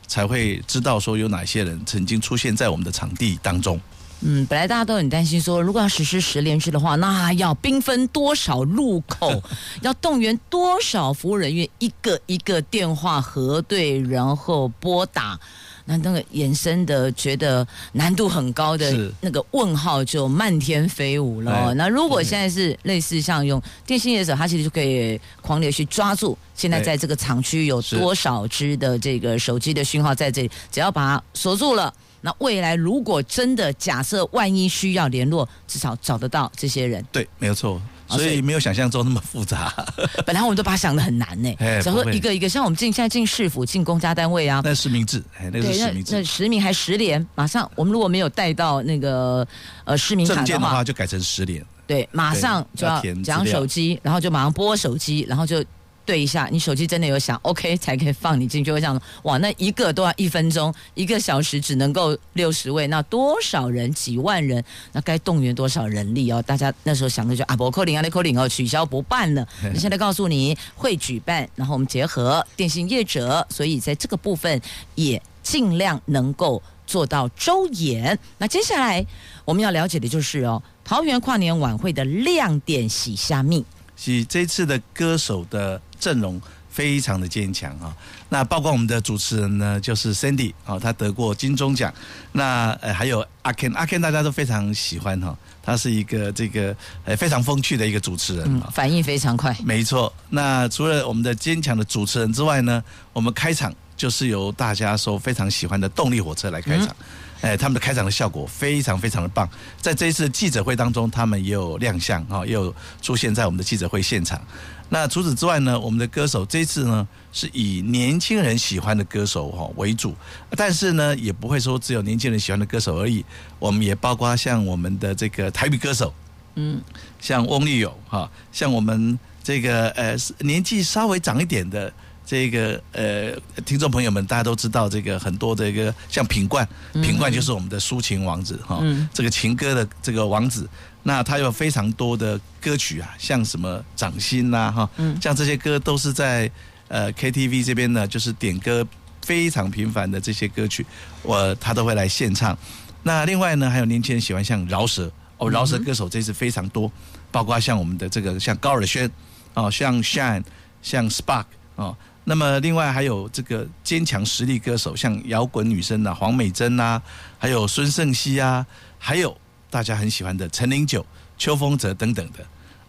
[0.07, 3.79] 才会知道说有哪些人曾经出现在我们的场地当中。
[4.25, 9.43] 嗯，本来大家都很担心说，如果要实施十连制的话，那要兵分多少路口，
[9.83, 15.39] 要动员多少服务人员，一个一个电话核对，然后拨打。
[15.85, 21.73] 那那个衍生的觉得难度很高的那个问号就漫天飞舞了。
[21.73, 31.93] 那如果现在是类似像用电信业者，他其实就可以狂烈去抓住现在在这个厂区有多少只的这个手机的讯号在这里，只要把它锁住了。
[32.25, 37.05] 那未来如果真的假设万一需要联络，至少找得到这些人。
[37.11, 37.81] 对，没有错。
[38.07, 39.73] 所以没有想象中那么复杂。
[40.25, 41.53] 本来我们都把它想的很难呢。
[41.83, 46.15] 假如说一个一个，像我们进现在进市府、进公家单位啊，那是实名制，哎，那是实名制。
[46.15, 49.45] 那实名还十联，马上我们如果没有带到那个
[49.83, 51.65] 呃市民证件的话就改成十联。
[51.85, 55.63] 对，马上就要讲手机，然后就马上拨手机，然后就。
[56.05, 58.71] 对一下，你手机真的有响，OK 才可以放你进去。
[58.71, 63.91] 会这样，哇，那一个都要一分钟，一个小时只能够六十位，那多少人？
[63.93, 64.63] 几万人？
[64.91, 66.41] 那该动员多少人力哦？
[66.41, 69.47] 大家那时候想的就啊，不扣零啊，你扣零哦，取消不办了。
[69.63, 74.59] 那现在告诉你会举办，然后我们结合电信业者，所以在这个部分
[74.95, 78.17] 也尽量能够做到周延。
[78.37, 79.05] 那接下来
[79.45, 83.63] 我们要了解的就是哦，桃园跨年晚会的亮点喜虾米。
[83.95, 87.95] 是这次的歌手的阵容非常的坚强啊，
[88.29, 91.93] 那包括我们的主持人呢，就是 Sandy 啊，他得过金钟奖。
[92.31, 96.75] 那呃还有阿 Ken，阿 Ken 大家都非常喜欢哈，他是一个这个
[97.05, 99.55] 呃非常风趣的一个主持人，反应非常快。
[99.63, 102.83] 没错，那除了我们的坚强的主持人之外呢，
[103.13, 106.95] 我们开场就是由大家说非常喜欢的动力火车来开场。
[107.41, 109.45] 哎，他们的开场的效果非常非常的棒，
[109.81, 114.41] 在这一次记者会当中，他们也有亮相啊，也有出现在我们的记者会现场。
[114.87, 120.15] 那除此之外呢，我们的歌手这一次呢是以年轻人喜欢的歌手哈为主，
[120.51, 123.25] 但是呢也不会说只有年轻人喜欢的歌手而已，
[123.59, 126.13] 我们也包括像我们的这个台语歌手，
[126.55, 126.81] 嗯，
[127.19, 131.91] 像翁立友哈，像我们这个呃年纪稍微长一点的。
[132.25, 133.33] 这个呃，
[133.65, 138.81] 听众朋友们，大家都知道这个很多的一个像品冠，品冠就是我们的抒情王子哈，
[139.13, 140.67] 这个情歌的这个王子，
[141.03, 144.89] 那他有非常多的歌曲啊，像什么掌心呐哈，
[145.21, 146.49] 像这些歌都是在
[146.87, 148.87] 呃 KTV 这边呢，就是点歌
[149.21, 150.85] 非常频繁的这些歌曲，
[151.23, 152.57] 我他都会来献唱。
[153.03, 156.89] 那另外呢，还有年轻人喜欢像饶舌哦，饶舌歌手这次非常多，
[157.31, 159.11] 包括像我们的这个像高尔宣
[159.55, 160.43] 哦，像 Shine，
[160.81, 161.45] 像 Spark
[161.75, 161.95] 哦。
[162.25, 167.01] 那么，另外还有这个坚强实力歌手，像摇滚女生啊，黄美珍啊，
[167.37, 168.65] 还有孙盛希啊，
[168.97, 169.35] 还有
[169.69, 171.05] 大家很喜欢的陈零九、
[171.37, 172.39] 邱风泽等等的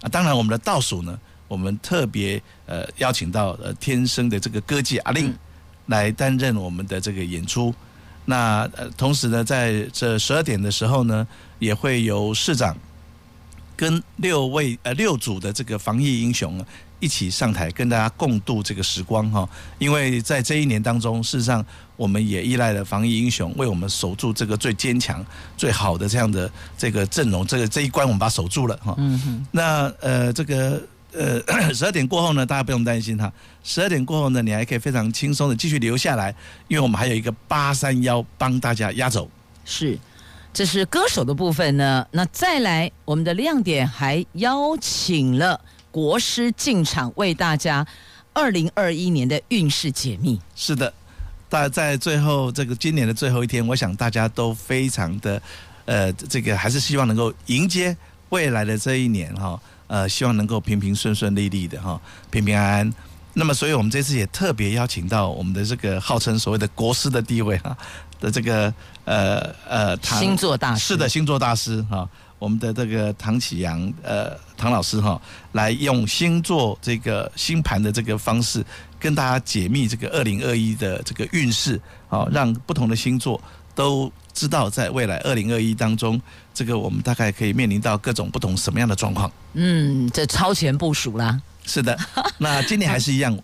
[0.03, 0.09] 啊。
[0.09, 1.19] 当然，我们的倒数呢，
[1.49, 5.37] 我们特别呃邀请到呃天生的这个歌姬阿令
[5.87, 7.75] 来担任我们的这个演出。
[8.27, 11.27] 那呃，同时呢，在这十二点的时候呢，
[11.59, 12.77] 也会由市长
[13.75, 16.65] 跟六位呃六组的这个防疫英雄。
[17.05, 19.47] 一起上台跟大家共度这个时光哈，
[19.79, 21.63] 因为在这一年当中，事实上
[21.97, 25.23] 我们也依赖了防疫英雄为我们守住这个最坚强、
[25.55, 28.95] 最好的这样的这个阵容，这个这一关我们把它守住了哈。
[28.97, 29.47] 嗯哼。
[29.51, 30.83] 那呃，这个
[31.13, 33.31] 呃，十二点过后呢，大家不用担心哈。
[33.63, 36.35] 十二点过后呢，你还可以非常轻松的继续留下来，
[36.69, 39.29] 因为我们还有一个八三幺帮大家压轴。
[39.67, 39.99] 是，
[40.55, 42.07] 这是歌手的部分呢。
[42.13, 45.61] 那再来，我们的亮点还邀请了。
[45.95, 47.87] 国师进场为大家
[48.33, 50.41] 二零二一年的运势解密。
[50.57, 50.93] 是的，
[51.49, 55.41] 大在最后这个今年的最后一天，我想大家都非常的
[55.85, 57.97] 呃，这个还是希望能够迎接
[58.31, 62.95] 未来的这一年哈，呃，希望能够平平顺顺利利的哈，平平安安。
[63.33, 67.77] 那么，所以我们这次也特别邀请到我们的这个号称所谓的国师的地位哈
[68.21, 68.75] 的这个
[69.05, 72.09] 呃呃星座大师，是的星座大师哈。
[72.39, 75.21] 我们的这个唐启阳，呃，唐老师哈，
[75.53, 78.65] 来用星座这个星盘的这个方式，
[78.99, 83.41] 跟大家解密这个二零二一的这个运势，好，让不同的星座
[83.75, 86.21] 都知道，在未来二零二一当中，
[86.53, 89.31] 这个我们大概可以面临到各种不同什么样的状况。
[89.55, 91.41] 嗯，这超前部署啦。
[91.65, 91.99] 是的，
[92.37, 93.39] 那今年还是一样。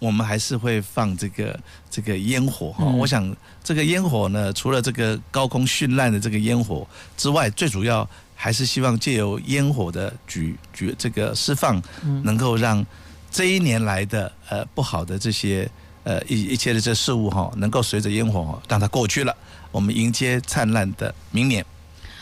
[0.00, 6.86] 我们还是会放这个这个烟火哈，我想这个烟火呢，除了这个高空绚烂的这个烟火
[7.16, 8.06] 之外，最主要
[8.44, 11.82] 还是希望借由烟火的举举这个释放，
[12.22, 12.84] 能够让
[13.30, 15.66] 这一年来的呃不好的这些
[16.02, 19.34] 呃一一切的这事物哈，能够随着烟火让它过去了，
[19.72, 21.64] 我们迎接灿烂的明年。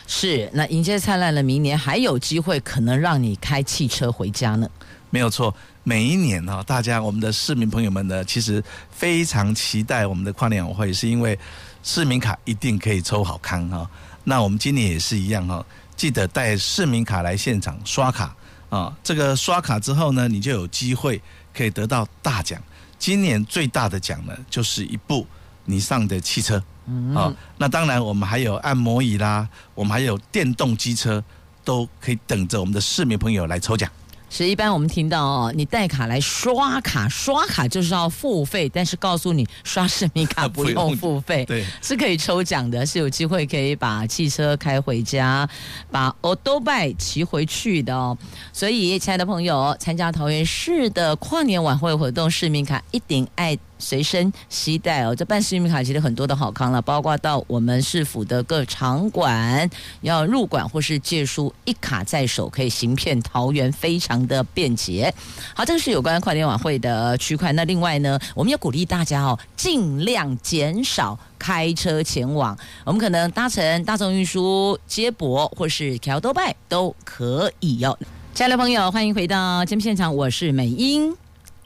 [0.07, 4.71] 是，那迎接灿烂的明年，还有机会可能让你开汽车回家呢？
[5.11, 5.53] 没有错。
[5.83, 8.63] 每一年哈，大家我们的市民朋友们呢，其实
[8.93, 11.37] 非常期待我们的跨年晚会，是因为
[11.83, 13.91] 市民卡一定可以抽好康哈。
[14.23, 15.67] 那我们今年也是一样哈，
[16.03, 18.35] 记得带市民卡来现场刷卡
[18.71, 18.93] 啊。
[19.05, 21.23] 这个刷卡之后呢，你就有机会
[21.55, 22.61] 可以得到大奖。
[22.99, 25.25] 今年最大的奖呢，就是一部
[25.65, 26.61] 你上的汽车。
[26.87, 31.23] 嗯，好，那当然我们还有按摩椅啦，我们还有电动机车，
[31.63, 33.89] 都可以等着我们的市民朋友来抽奖。
[34.35, 45.47] 是，一般我们听到哦，你带卡来刷卡，刷卡就是要付费，但是告诉你刷市民卡不用付费， 对，是可以抽奖的，是有机会可以把汽车开回家，
[45.91, 48.17] 把欧兜拜骑回去的哦。
[48.55, 53.59] 所以，亲爱的朋友，参加桃园市的跨年晚会活动，市民卡一定爱。
[53.83, 59.69] 随身携带哦，这办市民卡其实很多的好康了，包括到我们市府的各场馆
[60.03, 65.13] 要入馆或是借书，一卡在手可以行遍桃园，非常的便捷。
[65.55, 67.53] 好，这个是有关跨年晚会的区块。
[67.53, 77.99] 那另外呢，我们要鼓励大家哦，尽量减少开车前往，我们可能搭乘大众运输接驳或是欧兜拜都可以哦。
[78.33, 81.22] 亲爱的朋友，欢迎回到节目现场，我是美英。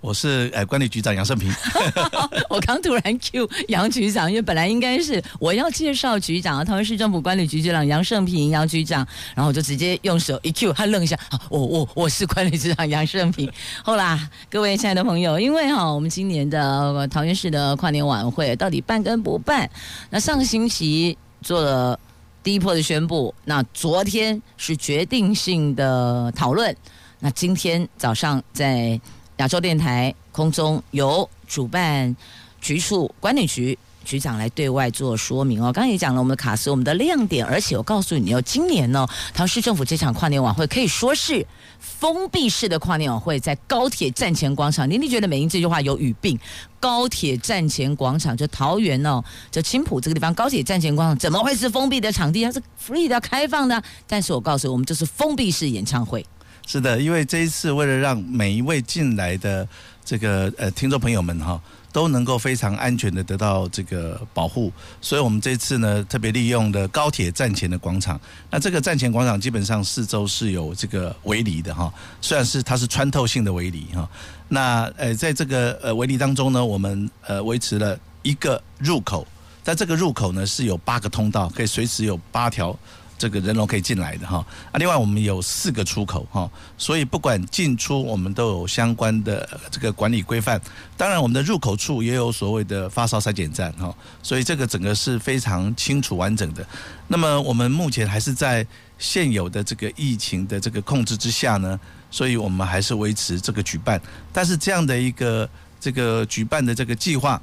[0.07, 1.53] 我是呃管理局长杨胜平，
[2.49, 9.05] 我刚突然 Q 杨局长，因为本来应该是我要介绍局长啊，桃园市政府管理局局长杨胜平杨局长，
[9.35, 13.51] 然后我就直接用手一 Q，他愣一下，啊我我我是管理局长杨胜平。
[13.83, 19.69] 后啦各位亲爱的朋友，因为哈我们今年的桃园市的跨年晚会到底办跟不办？
[20.09, 21.99] 那上个星期做了
[22.45, 26.73] 第一波的宣布，那昨天是决定性的讨论，
[27.19, 29.01] 那今天早上在。
[29.39, 32.15] 亚洲电台空中由主办
[32.61, 35.73] 局处管理局局长来对外做说明哦。
[35.73, 41.45] 刚刚也讲了，我们的卡斯我们的亮点，而且我告诉你哦，今年呢，桃市政府这场跨年晚会可以说是
[41.81, 44.89] 封闭式的跨年晚会，在高铁站前广场。
[44.89, 46.39] 您你觉得美英这句话有语病？
[46.79, 52.45] 高铁站前广场就桃园哦，就青埔这个地方，高铁站前广场怎么会是封闭的场地？
[52.45, 53.83] 它是 free 的开放的。
[54.07, 56.25] 但是我告诉你，我们这是封闭式演唱会。
[56.67, 59.67] 是的，因为这一次为了让每一位进来的
[60.05, 61.61] 这个呃听众朋友们哈
[61.93, 68.21] 都能够非常安全的得到这个保护，所以我们这次呢特别利用的高铁站前的广场。
[68.51, 71.91] 那这个站前广场基本上四周是有这个围篱的哈，
[72.21, 74.07] 虽然是它是穿透性的围篱哈。
[74.49, 79.25] 那呃在这个呃围篱当中呢，我们呃维持了一个入口，
[79.63, 82.77] 在这个入口呢是有八个通道，可以随时有八条。
[83.19, 90.61] 这个人龙可以进来的哈啊，另外我们有四个出口哈，所以不管进出，我们都有相关的这个管理规范。
[90.99, 96.67] 当然，我们的入口处也有所谓的发烧筛检站哈，所以这个整个是非常清楚完整的。
[97.09, 98.67] 那么我们目前还是在
[98.99, 103.99] 现有的这个疫情的这个控制之下呢，所以我们还是维持这个举办。
[104.33, 105.49] 但是这样的一个
[105.81, 107.41] 这个举办的这个计划，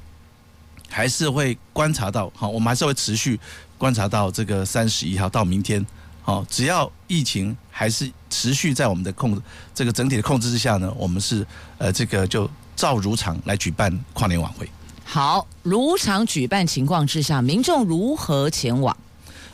[0.88, 3.40] 还是会观察到哈，我们还是会持续。
[3.84, 5.84] 观察到这个三十一号到明天，
[6.22, 9.38] 好，只要疫情还是持续在我们的控
[9.74, 14.66] 这个整体的控制之下呢，我们是呃这个就照如常来举办跨年晚会。
[15.04, 18.96] 好，如常举办情况之下，民众如何前往？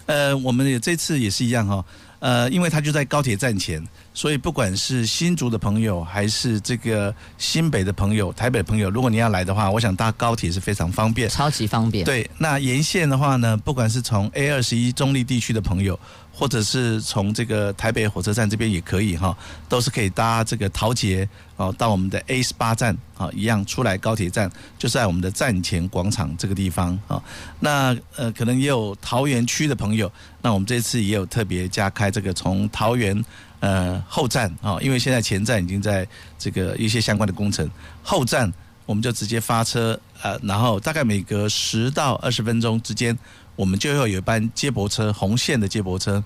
[0.06, 1.84] 呃，我们也这次也是一样哈，
[2.20, 3.84] 呃，因为它就在高铁站前。
[4.20, 12.04] 所以，不管是新竹的朋友，还是这个新北的朋友、台北的朋友，如果你要来的话，我想搭高铁是非常方便，超级方便。
[12.04, 15.98] 对，那沿线的话呢，不管是从 A 二十一中立地区的朋友，
[16.30, 19.34] 或者是从这个台北火车站这边也可以哈，
[19.70, 27.22] 都是可以搭这个桃捷哦，到我们的 A 十八站啊，一样出来高铁站，就在我们的站前广场这个地方啊。
[27.58, 30.12] 那呃，可能也有桃园区的朋友，
[30.42, 33.24] 那我们这次也有特别加开这个从桃园。
[33.61, 36.06] 呃，后站啊，因为现在前站已经在
[36.38, 37.70] 这个一些相关的工程，
[38.02, 38.50] 后站
[38.86, 43.16] 我们就直接发车，呃，然后大概每隔十到二十分钟之间，
[43.56, 46.24] 我们就会有一班接驳车，红线的接驳车，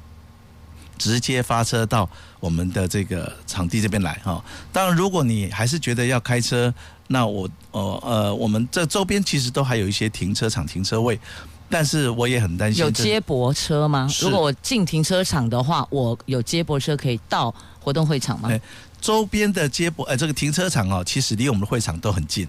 [0.96, 2.08] 直接发车到
[2.38, 4.42] 我们的这个场地这边来哈。
[4.72, 6.72] 当然，如果你还是觉得要开车，
[7.08, 11.18] 那我呃呃，我们这周边其实都还有一些停车场停车位。
[11.70, 14.08] 但是我也很担心，有接驳车吗？
[14.20, 18.48] 如果我进停车场的话，我有接驳车可以到活动会场吗？
[18.48, 18.60] 欸、
[19.00, 22.46] 周边的接驳呃，这个停车场哦，其实离我们的会场都很近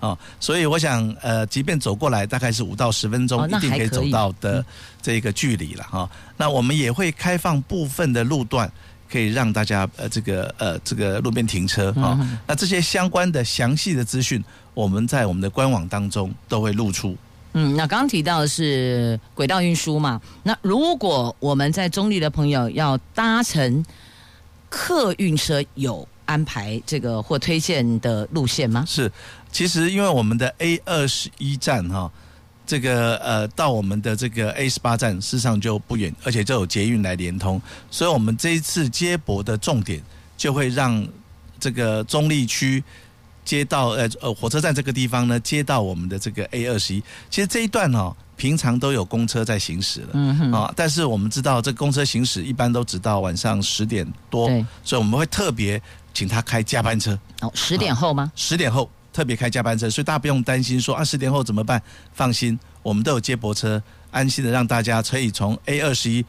[0.00, 4.64] 哦，所以我想呃，即便走过来，大概是五到十分钟，哦，一定可以走到的
[5.02, 6.10] 这个距离了哈，哦。
[6.36, 8.70] 那我们也会开放部分的路段，
[9.10, 12.38] 可以让大家呃这个呃这个路边停车哈，哦嗯。
[12.46, 17.16] 那这些相关的详细的资讯，我们在我们的官网当中都会露出。
[17.60, 20.20] 嗯，那刚刚提到的是轨道运输嘛？
[20.44, 23.84] 那如果我们在中立的朋友要搭乘
[24.68, 28.84] 客运车，有安排这个或推荐的路线吗？
[28.86, 29.10] 是，
[29.50, 32.08] 其实因为我们的 A 二十一站哈，
[32.64, 40.00] 这个呃到我们的这个 A 十八站，事实上就不远，而且就有捷运来连通，所以我们这一次接驳的重点
[40.36, 41.04] 就会让
[41.58, 42.84] 这个中立区
[43.48, 47.02] 接到呃呃火车站这个地方呢，接到我们的这个 A 二十一。
[47.30, 54.48] 其实这一段哦，平常都有公车在行驶了，嗯哼，啊，但是我们知道这公车行驶一般都只到晚上十点多，
[54.84, 55.80] 所以我们会特别
[56.12, 57.18] 请他开加班车。
[57.40, 58.30] 哦，十点后吗？
[58.36, 61.82] 十点后特别开加班车，所以大家不用担心说啊，十点后怎么办？
[62.12, 66.22] 放心，我们都有接驳车，安心的让大家可以从 A 二十一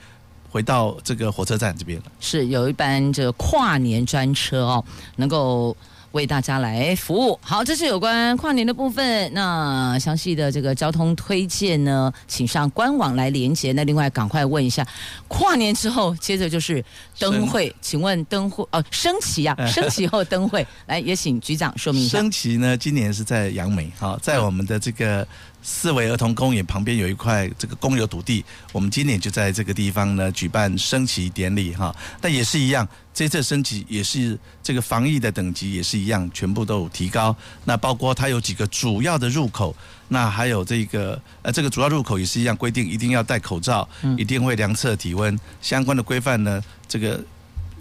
[0.50, 2.06] 回到这个火车站这边了。
[2.22, 4.86] 是有一班这个跨年专车哦，
[5.18, 5.76] 能够。
[6.12, 7.40] 为大家来服务。
[7.42, 9.32] 好，这是有关跨年的部分。
[9.34, 13.72] 那详细的这个交通推荐呢，请上官网来连接。
[13.74, 14.86] 那另外，赶快问一下，
[15.28, 16.84] 跨年之后接着就是
[17.18, 22.18] 灯会，请问灯会哦升旗啊， 升旗后灯会，来也请局长说明一下。
[22.18, 25.28] 升旗呢，今年是在杨梅，好，在我们的这个。
[25.72, 28.44] 四维儿童公园旁边有一块这个公有土地，
[28.74, 31.96] 我们今年就在这个地方呢举办升旗典礼哈。
[32.22, 37.34] 那也是一样，这次升旗也是这个防疫的等级也是一样，全部都有提高。
[37.66, 39.74] 那包括它有几个主要的入口，
[40.08, 47.24] 那还有这个呃这个主要入口也是一样规定，一定要戴口罩，一定会量测体温，相关的规范呢，这个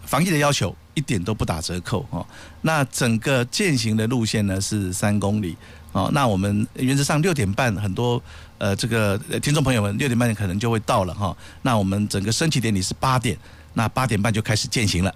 [0.04, 2.24] 防疫的要求一点都不打折扣哈。
[2.60, 5.56] 那整个践行的路线呢是三公里。
[5.92, 8.22] 哦，那我们原则上六点半，很多
[8.58, 11.36] 呃这个听众朋友们六点半可能就会到了哈。
[11.62, 13.36] 那我们整个升旗典礼是八点，
[13.74, 15.14] 那八点半就开始践行了。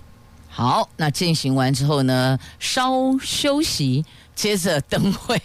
[0.48, 4.04] 好，那进行完之后呢，稍休息。
[4.34, 5.40] 接着灯会，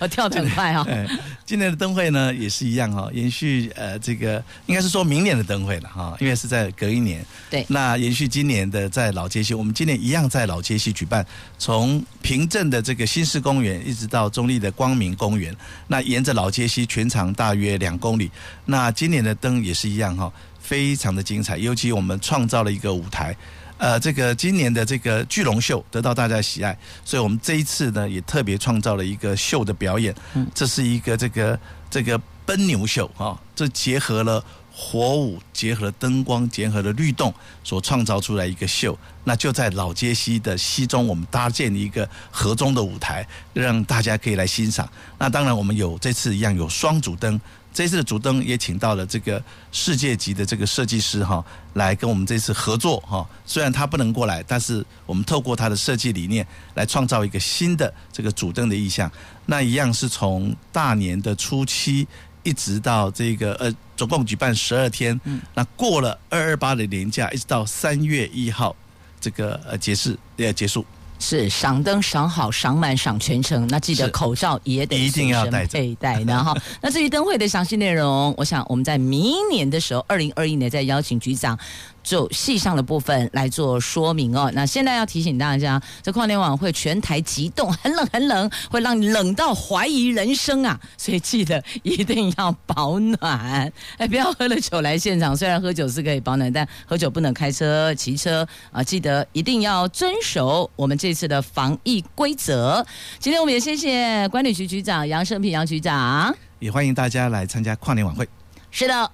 [0.00, 1.18] 我， 跳得很快哈、哦。
[1.46, 7.24] 今年的灯会呢也是一样哈，延续呃这个应该是说明年的灯会了哈，因为是在隔一年。
[7.50, 11.24] 对，那延续今年的在老街西，我们今年一样在老街西举办，
[11.58, 15.54] 从平镇的这个新市公园一直到中立的光明公园，
[15.86, 18.30] 那沿着老街西全长大约两公里。
[18.64, 23.36] 那今年的灯也是一样哈，非常的精彩，尤其我们创造了一个舞台。
[23.82, 30.14] 呃，这个今年的这个巨龙秀得到大家喜爱，所以我们这一次呢也特别创造了一个秀的表演。
[30.34, 31.58] 嗯，这是一个这个
[31.90, 32.16] 这个
[32.46, 34.40] 奔牛秀啊，这结合了
[34.72, 38.96] 火舞，结合了灯光，结合了律动，所创造出来一个秀。
[39.24, 44.88] 那就在老街西的西中，我们搭建一个河中的舞台，让大家可以来欣赏。
[45.18, 47.40] 那当然，我们有这次一样有双主灯。
[47.72, 51.44] 这次的主灯也请到了这个世界级的这个设计师哈，
[51.74, 53.26] 来跟我们这次合作哈。
[53.46, 59.10] 虽然他不能过来，但是我们透过他的设计理念来创造一个新的这个主灯的意向。
[59.46, 62.06] 那一样是从大年的初期
[62.42, 65.18] 一直到这个呃，总共举办十二天。
[65.24, 65.40] 嗯。
[65.54, 68.76] 那过了二二八的年假，一直到三月一号
[69.20, 70.84] 这个呃结束呃结束。
[71.22, 76.52] 是赏灯赏好赏满赏全程，那记得口罩也得一定要戴佩戴的哈。
[76.82, 81.56] 那至于灯会的详细内容，我想我们在明年的时候，二零二一年再邀请局长。
[82.02, 84.50] 就细项的部分来做说明哦。
[84.54, 90.78] 那现在要提醒大家，这跨年晚会全台急冻，很冷很冷，会让你冷到怀疑人生啊！
[90.98, 95.36] 所以记得一定要保暖，哎，不要喝了酒来现场。
[95.36, 98.82] 虽然喝酒是可以保暖，但喝酒不能开车、骑车啊！
[98.82, 102.84] 记得一定要遵守我们这次的防疫规则。
[103.18, 108.28] 今天我们也谢谢管理局局长杨胜平杨局长，也欢迎大家来参加跨年晚会。
[108.70, 109.10] 是的，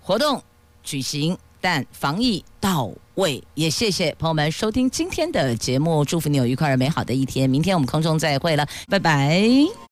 [0.00, 0.42] 活动
[0.82, 1.36] 举行。
[1.60, 7.48] 但防疫到位，也谢谢朋友们收听今天的节目，祝福你有愉快而美好的一天。
[7.48, 9.76] 明天我们空中再会了，拜拜。